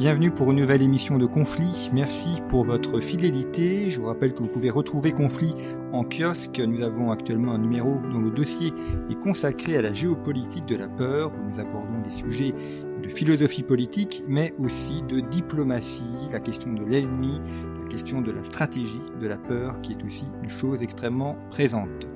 [0.00, 1.90] Bienvenue pour une nouvelle émission de Conflit.
[1.92, 3.90] Merci pour votre fidélité.
[3.90, 5.54] Je vous rappelle que vous pouvez retrouver Conflit
[5.92, 6.58] en kiosque.
[6.58, 8.72] Nous avons actuellement un numéro dont le dossier
[9.10, 12.54] est consacré à la géopolitique de la peur, nous abordons des sujets
[13.02, 17.38] de philosophie politique, mais aussi de diplomatie, la question de l'ennemi,
[17.82, 22.08] la question de la stratégie de la peur, qui est aussi une chose extrêmement présente.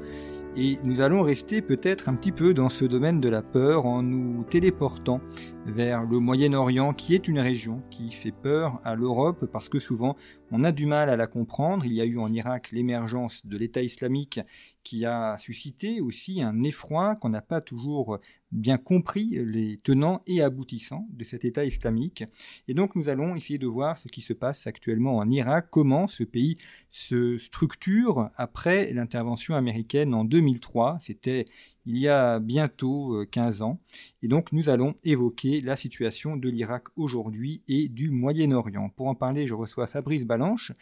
[0.57, 4.05] Et nous allons rester peut-être un petit peu dans ce domaine de la peur en
[4.05, 5.21] nous téléportant
[5.67, 10.15] vers le Moyen-Orient qui est une région qui fait peur à l'Europe parce que souvent
[10.53, 11.85] on a du mal à la comprendre.
[11.87, 14.39] Il y a eu en Irak l'émergence de l'État islamique
[14.85, 18.21] qui a suscité aussi un effroi qu'on n'a pas toujours
[18.55, 22.25] bien compris les tenants et aboutissants de cet État islamique.
[22.69, 26.07] Et donc nous allons essayer de voir ce qui se passe actuellement en Irak, comment
[26.07, 26.57] ce pays
[26.89, 30.99] se structure après l'intervention américaine en 2003.
[31.01, 31.45] C'était
[31.85, 33.81] il y a bientôt 15 ans.
[34.23, 38.89] Et donc nous allons évoquer la situation de l'Irak aujourd'hui et du Moyen-Orient.
[38.91, 40.73] Pour en parler, je reçois Fabrice Balanche.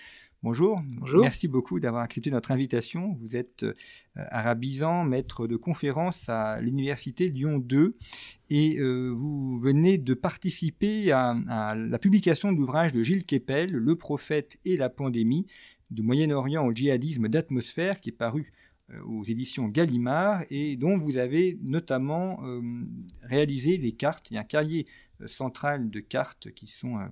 [0.43, 0.83] Bonjour.
[0.85, 1.23] Bonjour.
[1.23, 3.17] Merci beaucoup d'avoir accepté notre invitation.
[3.21, 3.75] Vous êtes euh,
[4.17, 7.97] arabisant, maître de conférence à l'université Lyon 2
[8.51, 13.70] et euh, vous venez de participer à, à la publication de l'ouvrage de Gilles Kepel,
[13.70, 15.47] Le prophète et la pandémie,
[15.93, 18.53] du Moyen-Orient au djihadisme d'atmosphère, qui est paru
[18.91, 22.61] euh, aux éditions Gallimard et dont vous avez notamment euh,
[23.23, 24.31] réalisé les cartes.
[24.31, 24.87] Il y a un cahier
[25.20, 27.07] euh, central de cartes qui sont euh,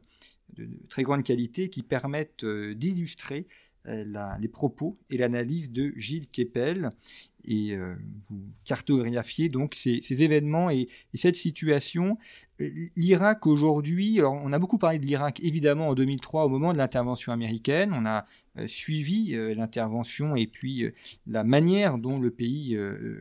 [0.55, 3.47] de, très grande qualité qui permettent euh, d'illustrer
[3.87, 4.05] euh,
[4.39, 6.91] les propos et l'analyse de Gilles Kepel
[7.45, 7.95] et euh,
[8.29, 12.19] vous cartographiez donc ces, événements et, et cette situation.
[12.61, 16.79] Euh, L'Irak aujourd'hui, on a beaucoup parlé de l'Irak évidemment en 2003 au moment de
[16.79, 18.27] l'intervention américaine, on a
[18.59, 20.85] euh, suivi l'intervention et puis
[21.27, 22.77] la manière dont le pays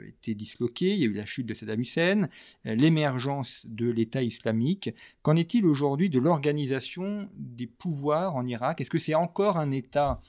[0.07, 2.27] était disloqué, il y a eu la chute de Saddam Hussein,
[2.65, 4.89] l'émergence de l'État islamique.
[5.21, 8.81] Qu'en est-il aujourd'hui de l'organisation des pouvoirs en Irak?
[8.81, 10.19] Est-ce que c'est encore un État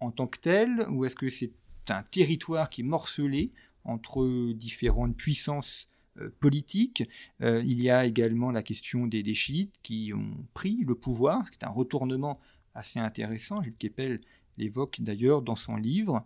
[0.00, 1.52] en tant que tel ou est-ce que c'est
[1.90, 3.52] un territoire qui est morcelé
[3.84, 5.88] entre différentes puissances
[6.20, 7.04] euh, politiques
[7.42, 11.52] Euh, Il y a également la question des, chiites qui ont pris le pouvoir, ce
[11.52, 12.38] qui est un retournement
[12.74, 13.62] assez intéressant.
[13.62, 14.20] Gilles Kepel
[14.56, 16.24] l'évoque d'ailleurs dans son livre.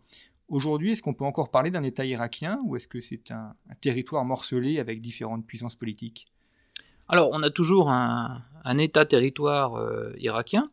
[0.49, 4.25] Aujourd'hui, est-ce qu'on peut encore parler d'un État irakien ou est-ce que c'est un, territoire
[4.25, 6.27] morcelé avec différentes puissances politiques?
[7.09, 10.71] Alors, on a toujours un, un État-territoire euh, irakien.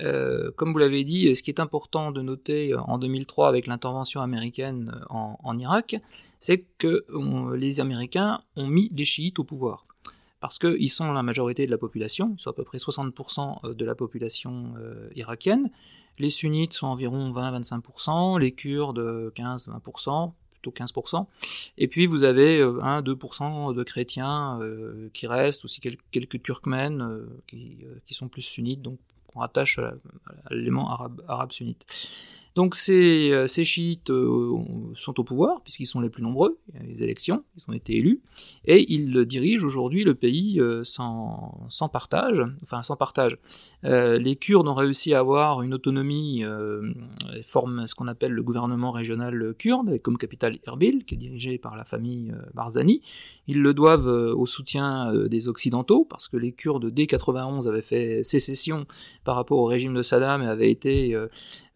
[0.00, 3.66] Euh, comme vous l'avez dit, ce qui est important de noter euh, en 2003 avec
[3.66, 5.96] l'intervention américaine euh, en, Irak,
[6.38, 7.04] c'est que
[7.54, 9.86] les Américains ont mis les chiites au pouvoir.
[10.40, 13.84] Parce qu'ils sont la majorité de la population, ils sont à peu près 60% de
[13.84, 14.74] la population
[15.14, 15.70] irakienne.
[16.18, 21.26] Les sunnites sont environ 20-25%, les kurdes 15-20%, plutôt 15%.
[21.78, 24.58] Et puis vous avez euh, 1-2% de chrétiens
[25.12, 28.98] qui restent, aussi quel- quelques turkmènes qui, qui sont plus sunnites, donc
[29.32, 29.94] qu'on rattache à la-
[30.46, 31.86] à l'élément arabe, arabe sunnite.
[32.54, 34.58] Donc ces, euh, chiites euh,
[34.94, 37.72] sont au pouvoir, puisqu'ils sont les plus nombreux, il y a les élections, ils ont
[37.72, 38.20] été élus,
[38.66, 43.38] et ils dirigent aujourd'hui le pays euh, sans, partage, enfin sans partage.
[43.82, 46.44] Les Kurdes ont réussi à avoir une autonomie,
[47.44, 51.58] forment ce qu'on appelle le gouvernement régional kurde, avec comme capitale Erbil, qui est dirigé
[51.58, 53.00] par la famille Barzani.
[53.46, 58.22] Ils le doivent au soutien des Occidentaux, parce que les Kurdes, dès 91, avaient fait
[58.22, 58.86] sécession
[59.24, 61.16] par rapport au régime de Saddam et avaient été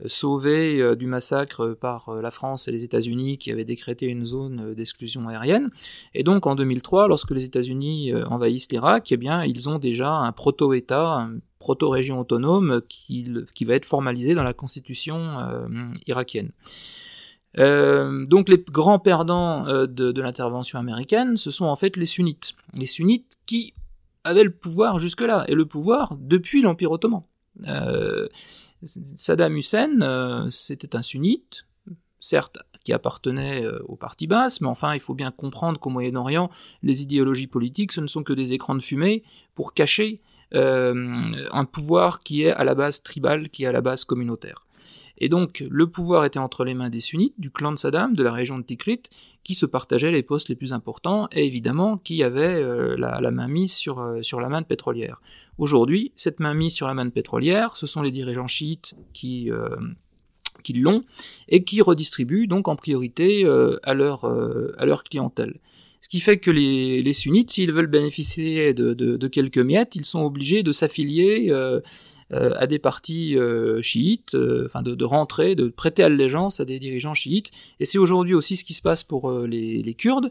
[0.05, 4.25] sauvés euh, du massacre par euh, la France et les États-Unis qui avaient décrété une
[4.25, 5.70] zone euh, d'exclusion aérienne.
[6.15, 10.32] Et donc en 2003, lorsque les États-Unis envahissent l'Irak, eh bien ils ont déjà un
[10.32, 15.38] proto-État, un proto-région autonome qui, qui va être formalisé dans la constitution
[16.06, 16.50] irakienne.
[17.56, 22.55] Donc les grands perdants euh, de, l'intervention américaine, ce sont en fait les sunnites.
[22.75, 23.75] Les sunnites qui
[24.25, 27.23] avaient le pouvoir jusque-là, et le pouvoir depuis l'Empire ottoman.
[28.82, 31.67] Saddam Hussein, euh, c'était un sunnite,
[32.20, 36.50] certes, qui appartenait euh, au parti basse, mais enfin, il faut bien comprendre qu'au Moyen-Orient,
[36.82, 39.25] les idéologies politiques, ce ne sont que des écrans de fumée
[39.55, 40.20] pour cacher
[40.55, 44.67] euh, un pouvoir qui est à la base tribal, qui est à la base communautaire.
[45.19, 48.23] Et donc, le pouvoir était entre les mains des sunnites, du clan de Saddam, de
[48.23, 49.03] la région de Tikrit,
[49.45, 53.49] qui se partageaient les postes les plus importants, et évidemment qui avaient euh, la, main
[53.49, 55.21] mise sur, euh, la manne pétrolière.
[55.59, 59.51] Aujourd'hui, cette main mise sur la manne pétrolière, ce sont les dirigeants chiites qui...
[59.51, 59.77] Euh,
[60.63, 61.05] qui l'ont
[61.49, 63.47] et qui redistribuent donc en priorité
[63.85, 65.61] à leur à clientèle.
[66.01, 70.23] Ce qui fait que les, les sunnites, s'ils veulent bénéficier de, quelques miettes, ils sont
[70.23, 71.53] obligés de s'affilier
[72.32, 76.78] à des partis euh, chiites, euh, enfin de, de, rentrer, de prêter allégeance à des
[76.78, 77.50] dirigeants chiites.
[77.81, 80.31] Et c'est aujourd'hui aussi ce qui se passe pour les, les, Kurdes,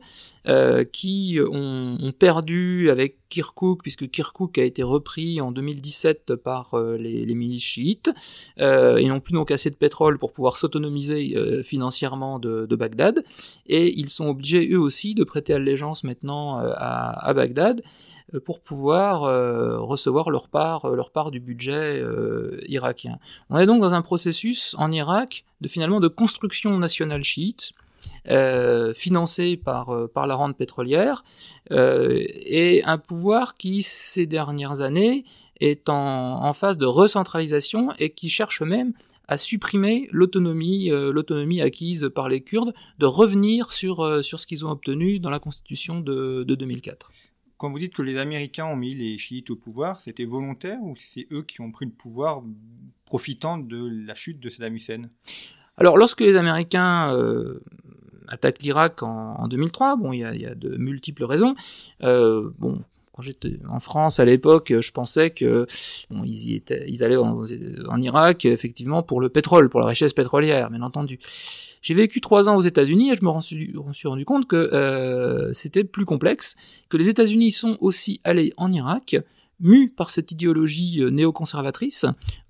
[0.91, 7.25] qui ont, ont, perdu avec Kirkuk, puisque Kirkuk a été repris en 2017 par les,
[7.25, 8.11] les, milices chiites.
[8.57, 13.23] ils n'ont plus donc assez de pétrole pour pouvoir s'autonomiser financièrement de, Bagdad,
[13.67, 17.81] et ils sont obligés eux aussi de prêter allégeance maintenant à, Bagdad.
[18.33, 22.03] Euh, pour pouvoir euh, recevoir leur part, euh, leur part du budget
[22.67, 23.19] irakien.
[23.49, 27.71] On est donc dans un processus en Irak de finalement de construction nationale chiite.
[28.27, 31.23] Euh, financé par, par la rente pétrolière,
[31.71, 35.23] euh, et un pouvoir qui, ces dernières années,
[35.59, 38.93] est en, en phase de recentralisation et qui cherche même
[39.27, 44.65] à supprimer l'autonomie, euh, l'autonomie acquise par les Kurdes, de revenir sur, sur ce qu'ils
[44.65, 47.11] ont obtenu dans la constitution de, de 2004
[47.57, 50.93] quand vous dites que les Américains ont mis les chiites au pouvoir, c'était volontaire ou
[50.97, 52.43] c'est eux qui ont pris le pouvoir
[53.05, 55.09] profitant de la chute de Saddam Hussein?
[55.77, 57.61] Alors, lorsque les Américains euh,
[58.27, 61.55] attaquent l'Irak en, en, 2003, bon, il y, a, de multiples raisons.
[62.03, 62.81] Euh, bon,
[63.13, 65.65] quand j'étais en France à l'époque, je pensais que
[66.09, 70.13] bon, ils, y étaient, ils allaient en, Irak effectivement pour le pétrole, pour la richesse
[70.13, 71.19] pétrolière, bien entendu.
[71.81, 75.83] J'ai vécu trois ans aux États-Unis et je me suis, rendu compte que euh, c'était
[75.83, 76.55] plus complexe,
[76.89, 79.15] que les États-Unis sont aussi allés en Irak,
[79.59, 82.05] mus par cette idéologie euh, néoconservatrice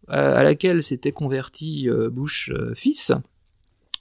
[0.10, 3.12] euh, à laquelle s'était converti euh, Bush fils,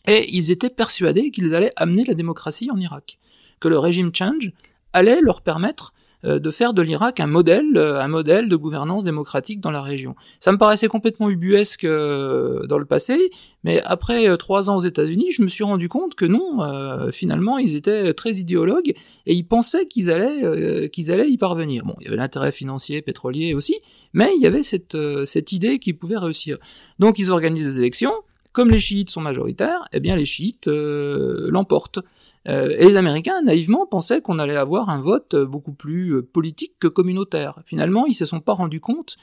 [0.06, 3.18] et ils étaient persuadés qu'ils allaient amener la démocratie en Irak,
[3.60, 4.52] que le régime change
[4.92, 5.92] allait leur permettre
[6.24, 9.82] euh, de faire de l'Irak un modèle, euh, un modèle de gouvernance démocratique dans la
[9.82, 10.14] région.
[10.40, 13.30] Ça me paraissait complètement ubuesque euh, dans le passé,
[13.62, 16.60] mais après trois ans aux États-Unis, je me suis rendu compte que non,
[17.12, 18.92] finalement, ils étaient très idéologues
[19.26, 21.84] et ils pensaient qu'ils allaient, qu'ils allaient y parvenir.
[21.84, 23.78] Bon, il y avait l'intérêt financier, pétrolier aussi,
[24.12, 24.96] mais il y avait cette,
[25.26, 26.58] cette idée qu'ils pouvaient réussir.
[26.98, 28.12] Donc, ils organisent des élections.
[28.54, 32.00] Comme les chiites sont majoritaires, eh bien les chiites l'emportent.
[32.48, 36.74] Euh, et les Américains, naïvement, pensaient qu'on allait avoir un vote beaucoup plus euh, politique
[36.78, 37.60] que communautaire.
[37.64, 39.16] Finalement, ils se sont pas rendus compte,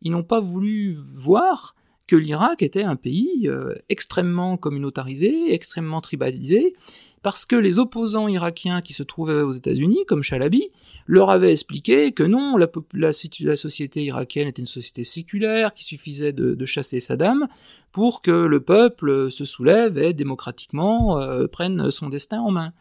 [0.00, 1.74] ils n'ont pas voulu voir
[2.06, 6.74] que l'Irak était un pays euh, extrêmement communautarisé, extrêmement tribalisé,
[7.22, 10.70] parce que les opposants irakiens qui se trouvaient aux États-Unis, comme Chalabi,
[11.06, 13.12] leur avaient expliqué que non, la, la,
[13.56, 17.46] société irakienne était une société séculaire, qu'il suffisait de, de, chasser Saddam
[17.92, 22.72] pour que le peuple se soulève et démocratiquement euh, prenne son destin en main.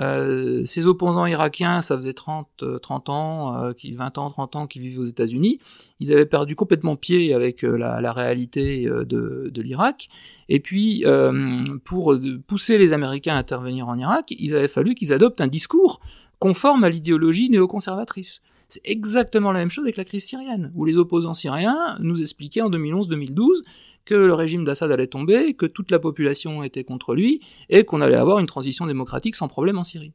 [0.00, 4.66] Euh, ces opposants irakiens, ça faisait 30, 30 euh, ans, euh, 20 ans, 30 ans
[4.66, 5.58] qu'ils vivaient aux États-Unis.
[6.00, 10.08] Ils avaient perdu complètement pied avec euh, la, réalité euh, de, de l'Irak.
[10.48, 11.04] Et puis,
[11.84, 12.14] pour
[12.46, 16.00] pousser les Américains à intervenir en Irak, il avait fallu qu'ils adoptent un discours
[16.38, 18.42] conforme à l'idéologie néoconservatrice.
[18.68, 22.62] C'est exactement la même chose avec la crise syrienne, où les opposants syriens nous expliquaient
[22.62, 23.62] en 2011-2012
[24.04, 28.00] que le régime d'Assad allait tomber, que toute la population était contre lui, et qu'on
[28.00, 30.12] allait avoir une transition démocratique sans problème en Syrie.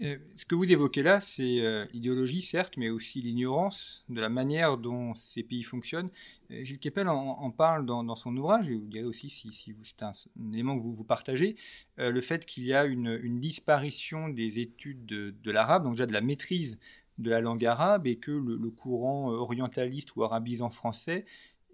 [0.00, 4.28] Euh, ce que vous évoquez là, c'est euh, l'idéologie, certes, mais aussi l'ignorance de la
[4.28, 6.10] manière dont ces pays fonctionnent.
[6.50, 9.50] Euh, Gilles Kepel en, parle dans, son ouvrage, et vous direz aussi si,
[9.82, 10.12] c'est un,
[10.54, 11.56] élément que vous, partagez,
[11.98, 16.06] euh, le fait qu'il y a une, disparition des études de, de l'arabe, donc déjà
[16.06, 16.78] de la maîtrise
[17.18, 21.24] de la langue arabe, et que le, le courant orientaliste ou arabisant français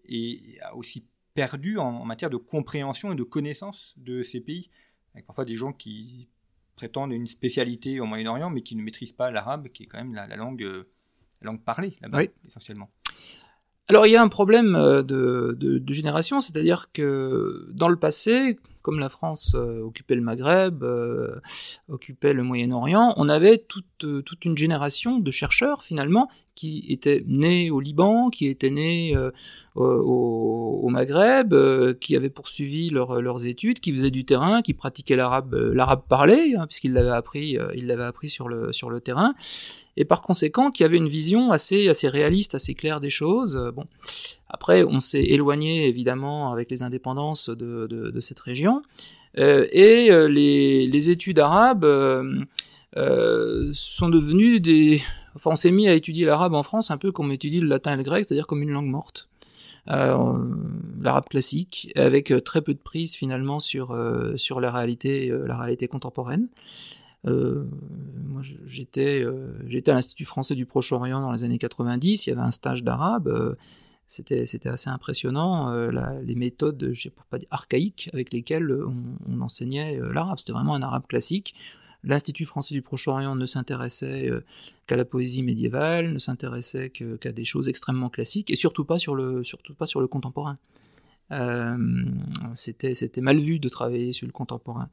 [0.06, 4.70] et a aussi perdu en, en, matière de compréhension et de connaissance de ces pays.
[5.14, 6.28] Avec parfois des gens qui
[6.76, 10.14] prétendent une spécialité au Moyen-Orient, mais qui ne maîtrisent pas l'arabe, qui est quand même
[10.14, 12.30] la, la langue, la langue parlée là-bas, oui.
[12.46, 12.90] essentiellement.
[13.88, 18.58] Alors il y a un problème de, de, de génération, c'est-à-dire que dans le passé,
[18.88, 21.42] comme la France euh, occupait le Maghreb, euh,
[21.90, 27.22] occupait le Moyen-Orient, on avait toute, euh, toute une génération de chercheurs finalement qui étaient
[27.26, 29.14] nés au Liban, qui étaient nés
[29.76, 31.54] au, Maghreb,
[32.00, 36.54] qui avaient poursuivi leur, leurs études, qui faisaient du terrain, qui pratiquaient l'arabe l'arabe parlé,
[36.56, 39.34] hein, puisqu'ils l'avaient appris, appris sur le sur le terrain,
[39.96, 43.70] et par conséquent qui avaient une vision assez assez réaliste, assez claire des choses.
[43.76, 43.84] Bon,
[44.50, 48.82] après, on s'est éloigné évidemment avec les indépendances de, cette région.
[49.38, 55.02] Euh, et euh, les, études arabes euh, sont devenues des...
[55.36, 57.92] Enfin, on s'est mis à étudier l'arabe en France un peu comme étudie le latin
[57.92, 59.28] et le grec, c'est-à-dire comme une langue morte.
[59.86, 63.96] l'arabe classique, avec très peu de prise finalement sur
[64.36, 66.48] sur la réalité la réalité contemporaine.
[67.24, 69.24] moi, j'étais
[69.68, 72.26] j'étais à l'Institut français du Proche-Orient dans les années 90.
[72.26, 73.56] Il y avait un stage d'arabe
[74.08, 79.40] c'était c'était assez impressionnant euh, les méthodes je sais pas dire archaïques avec lesquelles on,
[79.40, 81.54] enseignait euh, l'arabe c'était vraiment un arabe classique
[82.04, 84.44] L'Institut français du Proche-Orient ne s'intéressait euh,
[84.86, 89.16] qu'à la poésie médiévale, ne s'intéressait qu'à des choses extrêmement classiques, et surtout pas sur
[89.16, 90.58] le, surtout pas sur le contemporain.
[92.54, 94.88] c'était, c'était mal vu de travailler sur le contemporain.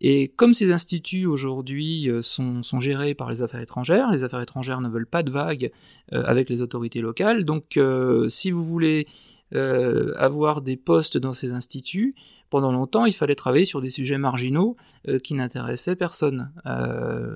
[0.00, 4.80] Et comme ces instituts aujourd'hui euh, sont, gérés par les affaires étrangères, les affaires étrangères
[4.80, 5.70] ne veulent pas de vagues
[6.12, 9.06] euh, avec les autorités locales, donc euh, si vous voulez
[9.52, 12.16] avoir des postes dans ces instituts,
[12.50, 14.76] pendant longtemps il fallait travailler sur des sujets marginaux
[15.22, 16.50] qui n'intéressaient personne.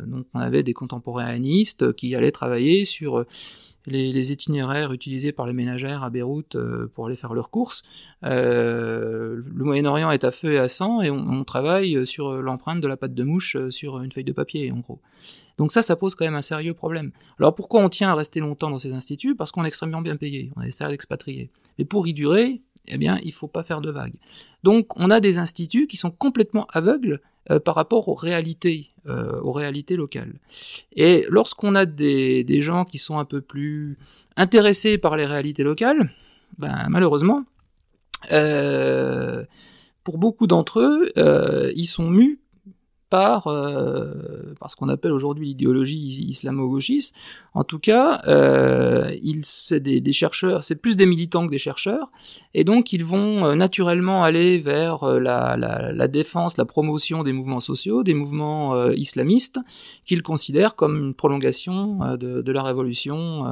[0.09, 3.25] donc on avait des contemporanéistes qui allaient travailler sur
[3.87, 7.83] les, itinéraires utilisés par les ménagères à Beyrouth euh, pour aller faire leurs courses.
[8.25, 12.87] Euh, le Moyen-Orient est à feu et à sang et on, travaille sur l'empreinte de
[12.87, 15.01] la patte de mouche euh, sur une feuille de papier, en gros.
[15.57, 17.11] Donc ça, ça pose quand même un sérieux problème.
[17.39, 19.35] Alors pourquoi on tient à rester longtemps dans ces instituts?
[19.35, 21.51] Parce qu'on est extrêmement bien payé, on est salaire d'expatriés.
[21.79, 24.17] Mais pour y durer, eh bien, il faut pas faire de vagues.
[24.63, 27.29] Donc, on a des instituts qui sont complètement aveugles euh,
[27.65, 30.35] par rapport aux réalités, euh, aux réalités locales.
[30.95, 33.99] Et lorsqu'on a des, des, gens qui sont un peu plus
[34.37, 36.11] intéressés par les réalités locales,
[36.59, 37.45] ben malheureusement,
[38.33, 39.45] euh,
[40.05, 42.41] pour beaucoup d'entre eux, euh, ils sont mus
[43.11, 47.15] par, euh, par ce qu'on appelle aujourd'hui l'idéologie islamo-gauchiste.
[47.55, 51.59] En tout cas, euh, ils, c'est des, des, chercheurs, c'est plus des militants que des
[51.59, 52.11] chercheurs,
[52.55, 57.25] et donc ils vont euh, naturellement aller vers euh, la, la, la, défense, la promotion
[57.25, 59.59] des mouvements sociaux, des mouvements euh, islamistes,
[60.05, 63.45] qu'ils considèrent comme une prolongation de, de, la révolution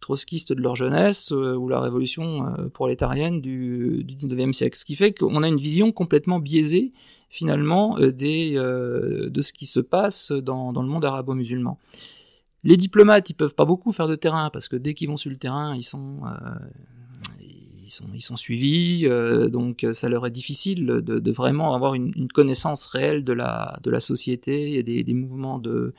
[0.00, 4.76] trotskiste de leur jeunesse ou la révolution prolétarienne du, du 19e siècle.
[4.76, 6.92] Ce qui fait qu'on a une vision complètement biaisée
[7.30, 11.78] finalement euh, euh, de ce qui se passe dans, le monde arabo-musulman.
[12.64, 15.30] Les diplomates, ils peuvent pas beaucoup faire de terrain parce que dès qu'ils vont sur
[15.30, 16.30] le terrain, ils sont euh,
[18.14, 19.08] ils sont suivis,
[19.50, 23.98] donc ça leur est difficile de, vraiment avoir une, connaissance réelle de la de la
[23.98, 25.92] société et des, des mouvements de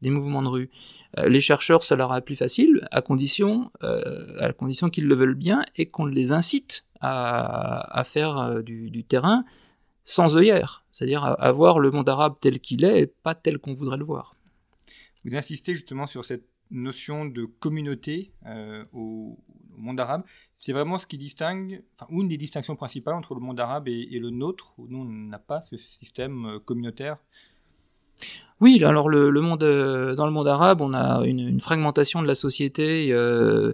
[0.00, 0.70] des mouvements de rue.
[1.22, 5.62] les chercheurs, ça leur est plus facile à condition à condition qu'ils le veulent bien
[5.76, 9.44] et qu'on les incite à, à faire du terrain
[10.04, 13.74] sans œillère, c'est-à-dire à, voir le monde arabe tel qu'il est et pas tel qu'on
[13.74, 14.36] voudrait le voir.
[15.24, 19.38] Vous insistez justement sur cette notion de communauté euh, au,
[19.76, 20.22] monde arabe.
[20.54, 24.18] C'est vraiment ce qui distingue, enfin, une des distinctions principales entre le monde arabe et,
[24.18, 27.18] le nôtre, où nous, on n'a pas ce système euh, communautaire?
[28.60, 32.26] Oui, alors le, monde, euh, dans le monde arabe, on a une, une fragmentation de
[32.28, 33.72] la société euh,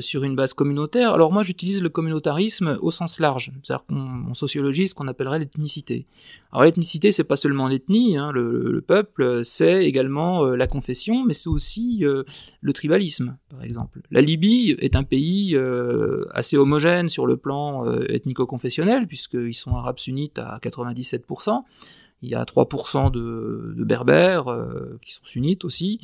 [0.00, 1.12] sur une base communautaire.
[1.12, 6.06] Alors moi j'utilise le communautarisme au sens large, c'est-à-dire qu'en sociologie ce qu'on appellerait l'ethnicité.
[6.52, 11.34] Alors l'ethnicité c'est pas seulement l'ethnie, hein, le, peuple, c'est également euh, la confession, mais
[11.34, 12.24] c'est aussi euh,
[12.60, 14.00] le tribalisme par exemple.
[14.10, 15.56] La Libye est un pays
[16.32, 21.62] assez homogène sur le plan ethnico-confessionnel puisqu'ils sont arabes sunnites à 97%.
[22.22, 24.46] Il y a 3% de, de berbères
[25.02, 26.00] qui sont sunnites aussi.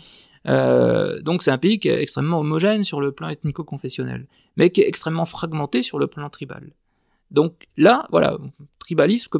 [0.48, 4.80] Euh, donc c'est un pays qui est extrêmement homogène sur le plan ethnico-confessionnel, mais qui
[4.80, 6.72] est extrêmement fragmenté sur le plan tribal.
[7.30, 8.36] Donc là, voilà,
[8.78, 9.30] tribalisme,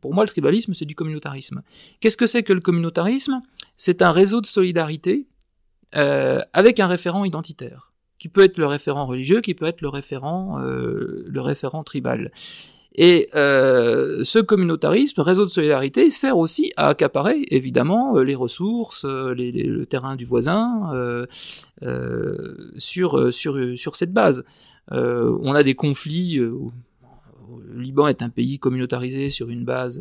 [0.00, 1.62] pour moi le tribalisme c'est du communautarisme.
[2.00, 3.40] Qu'est-ce que c'est que le communautarisme?
[3.76, 5.26] C'est un réseau de solidarité
[5.96, 9.88] euh, avec un référent identitaire, qui peut être le référent religieux, qui peut être le
[9.88, 12.30] référent, euh, le référent tribal.
[12.94, 19.04] Et euh, ce communautarisme, réseau de solidarité, sert aussi à accaparer évidemment euh, les ressources,
[19.04, 21.26] euh, le terrain du voisin euh,
[21.82, 24.44] euh, sur, sur, sur cette base.
[24.92, 26.34] Euh, on a des conflits.
[26.34, 26.60] le
[27.74, 30.00] Liban est un pays communautarisé sur une base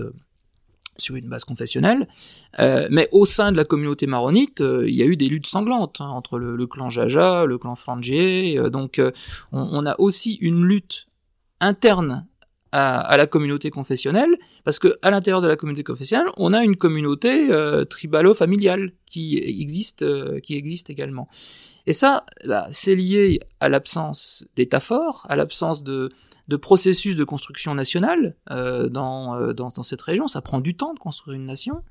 [0.97, 2.09] sur une base confessionnelle,
[2.57, 6.09] mais au sein de la communauté maronite, il y a eu des luttes sanglantes hein,
[6.09, 9.01] entre le, clan Jaja, le clan Frangier, donc
[9.53, 11.07] on, on, a aussi une lutte
[11.61, 12.27] interne
[12.71, 14.29] à, la communauté confessionnelle,
[14.63, 19.37] parce que à l'intérieur de la communauté confessionnelle, on a une communauté euh, tribalo-familiale qui
[19.37, 21.27] existe, euh, qui existe également.
[21.87, 26.09] Et ça, bah, c'est lié à l'absence d'État fort, à l'absence de,
[26.49, 30.27] de processus de construction nationale euh, dans, euh, dans, dans, cette région.
[30.27, 31.83] Ça prend du temps de construire une nation.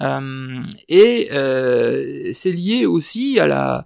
[0.00, 1.28] Euh, et
[2.32, 3.84] c'est lié aussi à la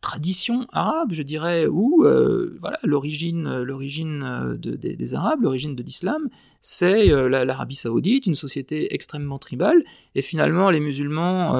[0.00, 5.82] tradition arabe, je dirais, où euh, voilà l'origine, l'origine euh, de, des, Arabes, l'origine de
[5.82, 6.28] l'islam,
[6.60, 9.82] c'est euh, l'Arabie Saoudite, une société extrêmement tribale,
[10.14, 11.52] et finalement les musulmans,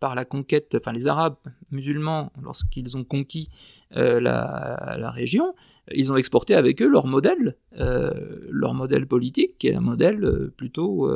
[0.00, 1.36] par la conquête, enfin les Arabes
[1.70, 3.48] musulmans, lorsqu'ils ont conquis
[3.96, 5.54] euh, la, région,
[5.92, 8.10] ils ont exporté avec eux leur modèle, euh,
[8.50, 11.10] leur modèle politique, qui est un modèle plutôt,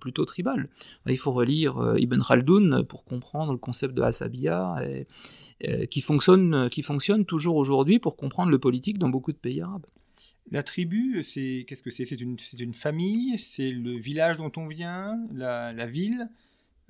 [0.00, 0.68] plutôt tribal.
[1.06, 4.82] Il faut relire Ibn Khaldoun pour comprendre le concept de Asabiya,
[5.90, 9.86] qui, fonctionne, qui fonctionne toujours aujourd'hui pour comprendre le politique dans beaucoup de pays arabes.
[10.52, 12.04] La tribu, c'est qu'est-ce que c'est?
[12.04, 16.28] C'est une, famille, c'est le village dont on vient, la ville?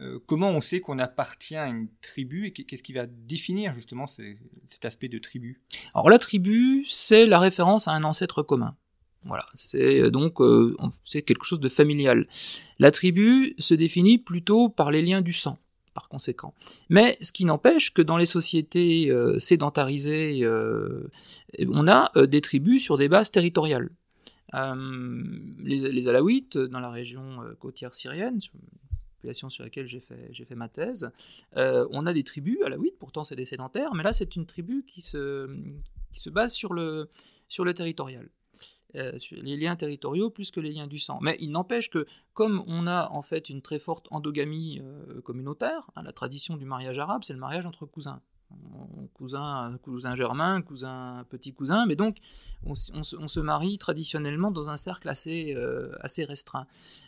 [0.00, 4.06] Euh, comment on sait qu'on appartient à une tribu et qu'est-ce qui va définir justement
[4.06, 5.62] cet aspect de tribu?
[5.94, 8.76] Alors la tribu, c'est la référence à un ancêtre commun.
[9.24, 12.28] Voilà, c'est euh, donc euh, c'est quelque chose de familial.
[12.78, 15.58] La tribu se définit plutôt par les liens du sang
[15.94, 16.52] par conséquent.
[16.90, 23.08] Mais ce qui n'empêche que dans les sociétés sédentarisées, on a des tribus sur des
[23.08, 23.88] bases territoriales.
[24.52, 28.40] les, les, Alaouites, dans la région côtière syrienne,
[29.32, 31.10] sur laquelle j'ai fait, j'ai fait ma thèse.
[31.56, 34.36] Euh, on a des tribus à la alaouites, pourtant c'est des sédentaires, mais là c'est
[34.36, 35.48] une tribu qui se,
[36.12, 37.08] qui se base sur le,
[37.48, 38.28] sur le territorial.
[38.94, 41.18] Euh, sur les liens territoriaux plus que les liens du sang.
[41.20, 45.90] Mais il n'empêche que, comme on a en fait une très forte endogamie euh, communautaire,
[45.96, 48.22] hein, la tradition du mariage arabe, c'est le mariage entre cousins
[49.14, 52.18] cousin, cousin germain, cousin petit cousin, mais donc
[52.64, 56.66] on, se marie traditionnellement dans un cercle assez, euh, assez restreint.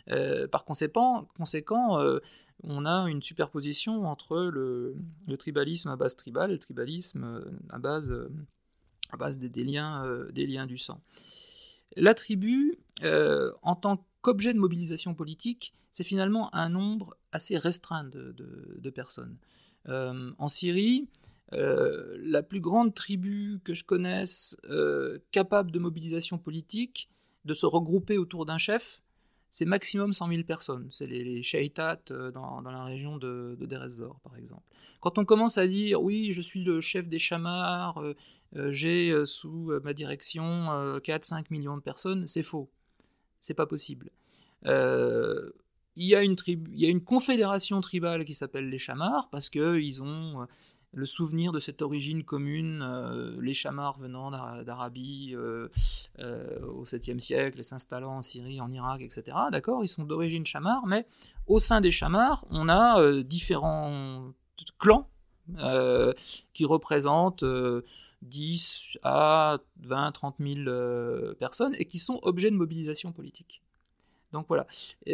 [0.09, 2.19] Euh, par conséquent, conséquent euh,
[2.63, 4.95] on a une superposition entre le,
[5.37, 8.13] tribalisme à base tribale et le tribalisme à base,
[9.11, 11.01] à base des, liens, des liens du sang.
[11.95, 18.33] La tribu, en tant qu'objet de mobilisation politique, c'est finalement un nombre assez restreint de,
[18.33, 19.37] de personnes.
[19.87, 21.07] en Syrie,
[21.53, 27.09] euh, la plus grande tribu que je connaisse euh, capable de mobilisation politique,
[27.45, 29.01] de se regrouper autour d'un chef,
[29.49, 30.87] c'est maximum 100 000 personnes.
[30.91, 31.41] C'est les, les
[32.11, 34.61] euh, dans, la région de, de par exemple.
[34.99, 38.03] Quand on commence à dire oui, je suis le chef des chamars,
[38.53, 42.69] j'ai sous ma direction 4-5 millions de personnes, c'est faux.
[43.39, 44.11] C'est pas possible.
[44.65, 45.49] il
[45.95, 49.49] y, a une tribu, il y a une confédération tribale qui s'appelle les chamars parce
[49.49, 50.47] qu'ils ont
[50.91, 54.31] le souvenir de cette origine commune, euh, les chamars venant
[54.63, 55.69] d'Arabie euh,
[56.19, 59.37] euh, au 7e siècle, s'installant en Syrie, en Irak, etc.
[59.51, 61.05] D'accord, ils sont d'origine chamar, mais
[61.47, 64.33] au sein des chamars, on a différents
[64.77, 65.07] clans
[66.53, 67.45] qui représentent
[68.21, 73.61] 10 à 20, 30 000 personnes et qui sont objets de mobilisation politique.
[74.31, 74.67] Donc voilà,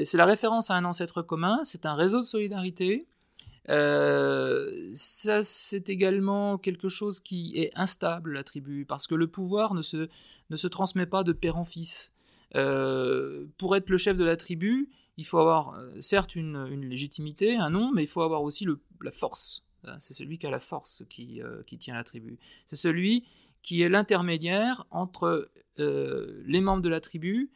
[0.03, 3.07] c'est la référence à un ancêtre commun, c'est un réseau de solidarité
[3.69, 9.73] euh, ça, c'est également quelque chose qui est instable, la tribu, parce que le pouvoir
[9.73, 10.07] ne se,
[10.49, 12.13] ne se transmet pas de père en fils.
[12.55, 17.55] Euh, pour être le chef de la tribu, il faut avoir euh, certes une, légitimité,
[17.57, 19.63] un nom, mais il faut avoir aussi le, la force.
[19.99, 22.39] C'est celui qui a la force qui, qui tient la tribu.
[22.65, 23.23] C'est celui
[23.61, 25.47] qui est l'intermédiaire entre
[25.77, 27.51] les membres de la tribu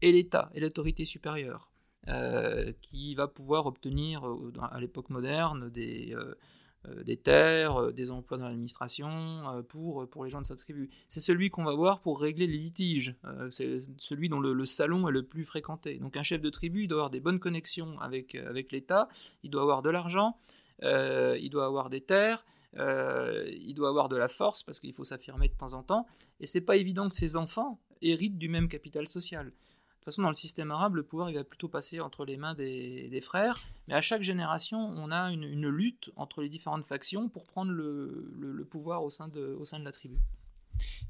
[0.00, 1.72] et l'État et l'autorité supérieure.
[2.08, 8.46] Euh, qui va pouvoir obtenir euh, à l'époque moderne des, euh, terres, des emplois dans
[8.46, 10.88] l'administration pour, pour les gens de sa tribu.
[11.08, 13.16] C'est celui qu'on va voir pour régler les litiges,
[13.50, 15.98] c'est celui dont le, salon est le plus fréquenté.
[15.98, 19.08] Donc un chef de tribu, il doit avoir des bonnes connexions avec, avec l'État,
[19.42, 20.38] il doit avoir de l'argent,
[20.82, 22.46] il doit avoir des terres,
[22.78, 26.06] il doit avoir de la force parce qu'il faut s'affirmer de temps en temps,
[26.40, 29.52] et c'est pas évident que ses enfants héritent du même capital social.
[30.00, 32.38] De toute façon, dans le système arabe, le pouvoir il va plutôt passer entre les
[32.38, 37.28] mains des, frères, mais à chaque génération, on a une, lutte entre les différentes factions
[37.28, 40.16] pour prendre le, pouvoir au sein, de, au sein de la tribu.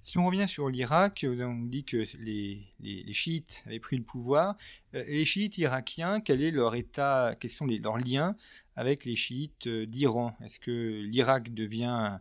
[0.02, 4.56] Si on revient sur l'Irak, on dit que les, chiites avaient pris le pouvoir.
[4.94, 8.34] Euh, les chiites irakiens, quel est leur état, quels sont leurs liens
[8.74, 10.36] avec les chiites euh, d'Iran?
[10.44, 12.18] Est-ce que l'Irak devient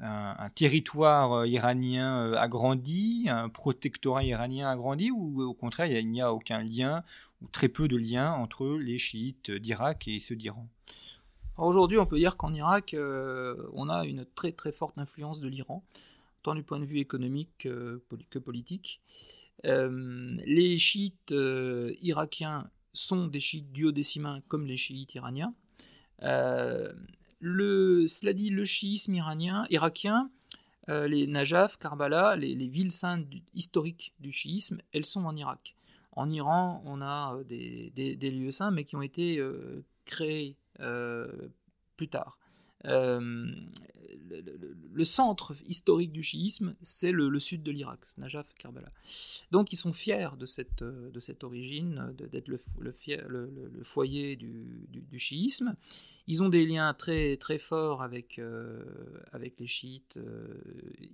[0.00, 6.20] un, territoire euh, iranien euh, agrandi, un protectorat iranien agrandi, ou au contraire, il n'y
[6.20, 7.02] a, aucun lien,
[7.40, 10.68] ou très peu de lien entre les chiites d'Irak et ceux d'Iran?
[11.56, 15.48] Aujourd'hui, on peut dire qu'en Irak, euh, on a une très très forte influence de
[15.48, 15.82] l'Iran,
[16.42, 19.00] tant du point de vue économique que, politique.
[19.64, 21.34] les chiites
[22.02, 25.54] irakiens sont des chiites duodécimains comme les chiites iraniens
[28.08, 30.30] cela dit, le chiisme iranien, irakien,
[30.88, 35.74] euh, les Najaf, Karbala, les, villes saintes historiques du chiisme, elles sont en Irak.
[36.12, 40.56] En Iran, on a euh, des, lieux saints, mais qui ont été euh, créés
[41.96, 42.38] plus tard.
[44.94, 48.90] Le, centre historique du chiisme, c'est le, sud de l'Irak, Najaf, Karbala.
[49.50, 52.58] Donc ils sont fiers de cette, euh, de cette origine, d'être le,
[53.82, 55.76] foyer du, du, chiisme.
[56.26, 58.84] Ils ont des liens très, très forts avec, euh,
[59.32, 60.62] avec les chiites euh,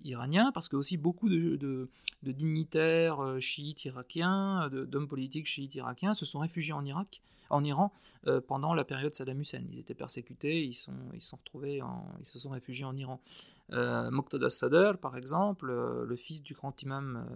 [0.05, 1.89] iraniens, parce que aussi beaucoup de, de,
[2.33, 7.21] dignitaires chiites irakiens, d'hommes politiques chiites irakiens se sont réfugiés en Irak,
[7.53, 7.93] en Iran,
[8.47, 9.65] pendant la période Saddam Hussein.
[9.73, 13.21] Ils étaient persécutés, ils, sont, ils, sont retrouvés en, ils se sont réfugiés en Iran.
[13.73, 17.27] Euh, Moqtada Sadr, par exemple, euh, le fils du grand imam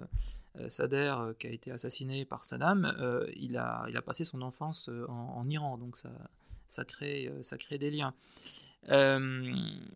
[0.59, 2.94] euh, Sadr qui a été assassiné par Saddam,
[3.37, 6.11] il, a, il a passé son enfance en, Iran, donc ça,
[6.66, 8.14] ça, crée, ça crée des liens.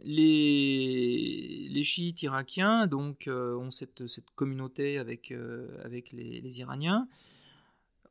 [0.05, 0.23] les,
[1.83, 4.03] chiites irakiens donc, ont cette,
[4.35, 5.33] communauté avec,
[5.83, 7.09] avec les, Iraniens.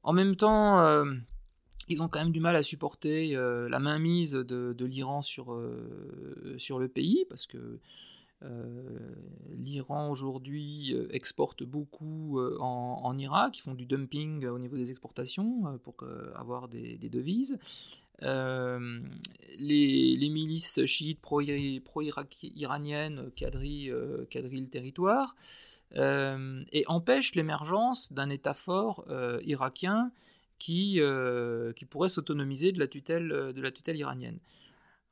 [0.01, 1.03] En même temps,
[1.89, 5.57] ils ont quand même du mal à supporter la mainmise de, l'Iran sur,
[6.57, 7.79] sur le pays, parce que
[8.43, 8.99] euh,
[9.57, 14.91] L'Iran aujourd'hui euh, exporte beaucoup euh, en, Irak, ils font du dumping au niveau des
[14.91, 15.95] exportations pour
[16.35, 17.57] avoir des, devises.
[18.21, 25.35] les, milices chiites pro-iraniennes quadrillent, le territoire
[25.95, 29.03] et empêchent l'émergence d'un État fort
[29.43, 30.13] irakien
[30.59, 31.01] qui,
[31.75, 34.39] qui pourrait s'autonomiser de, la tutelle, de la tutelle iranienne.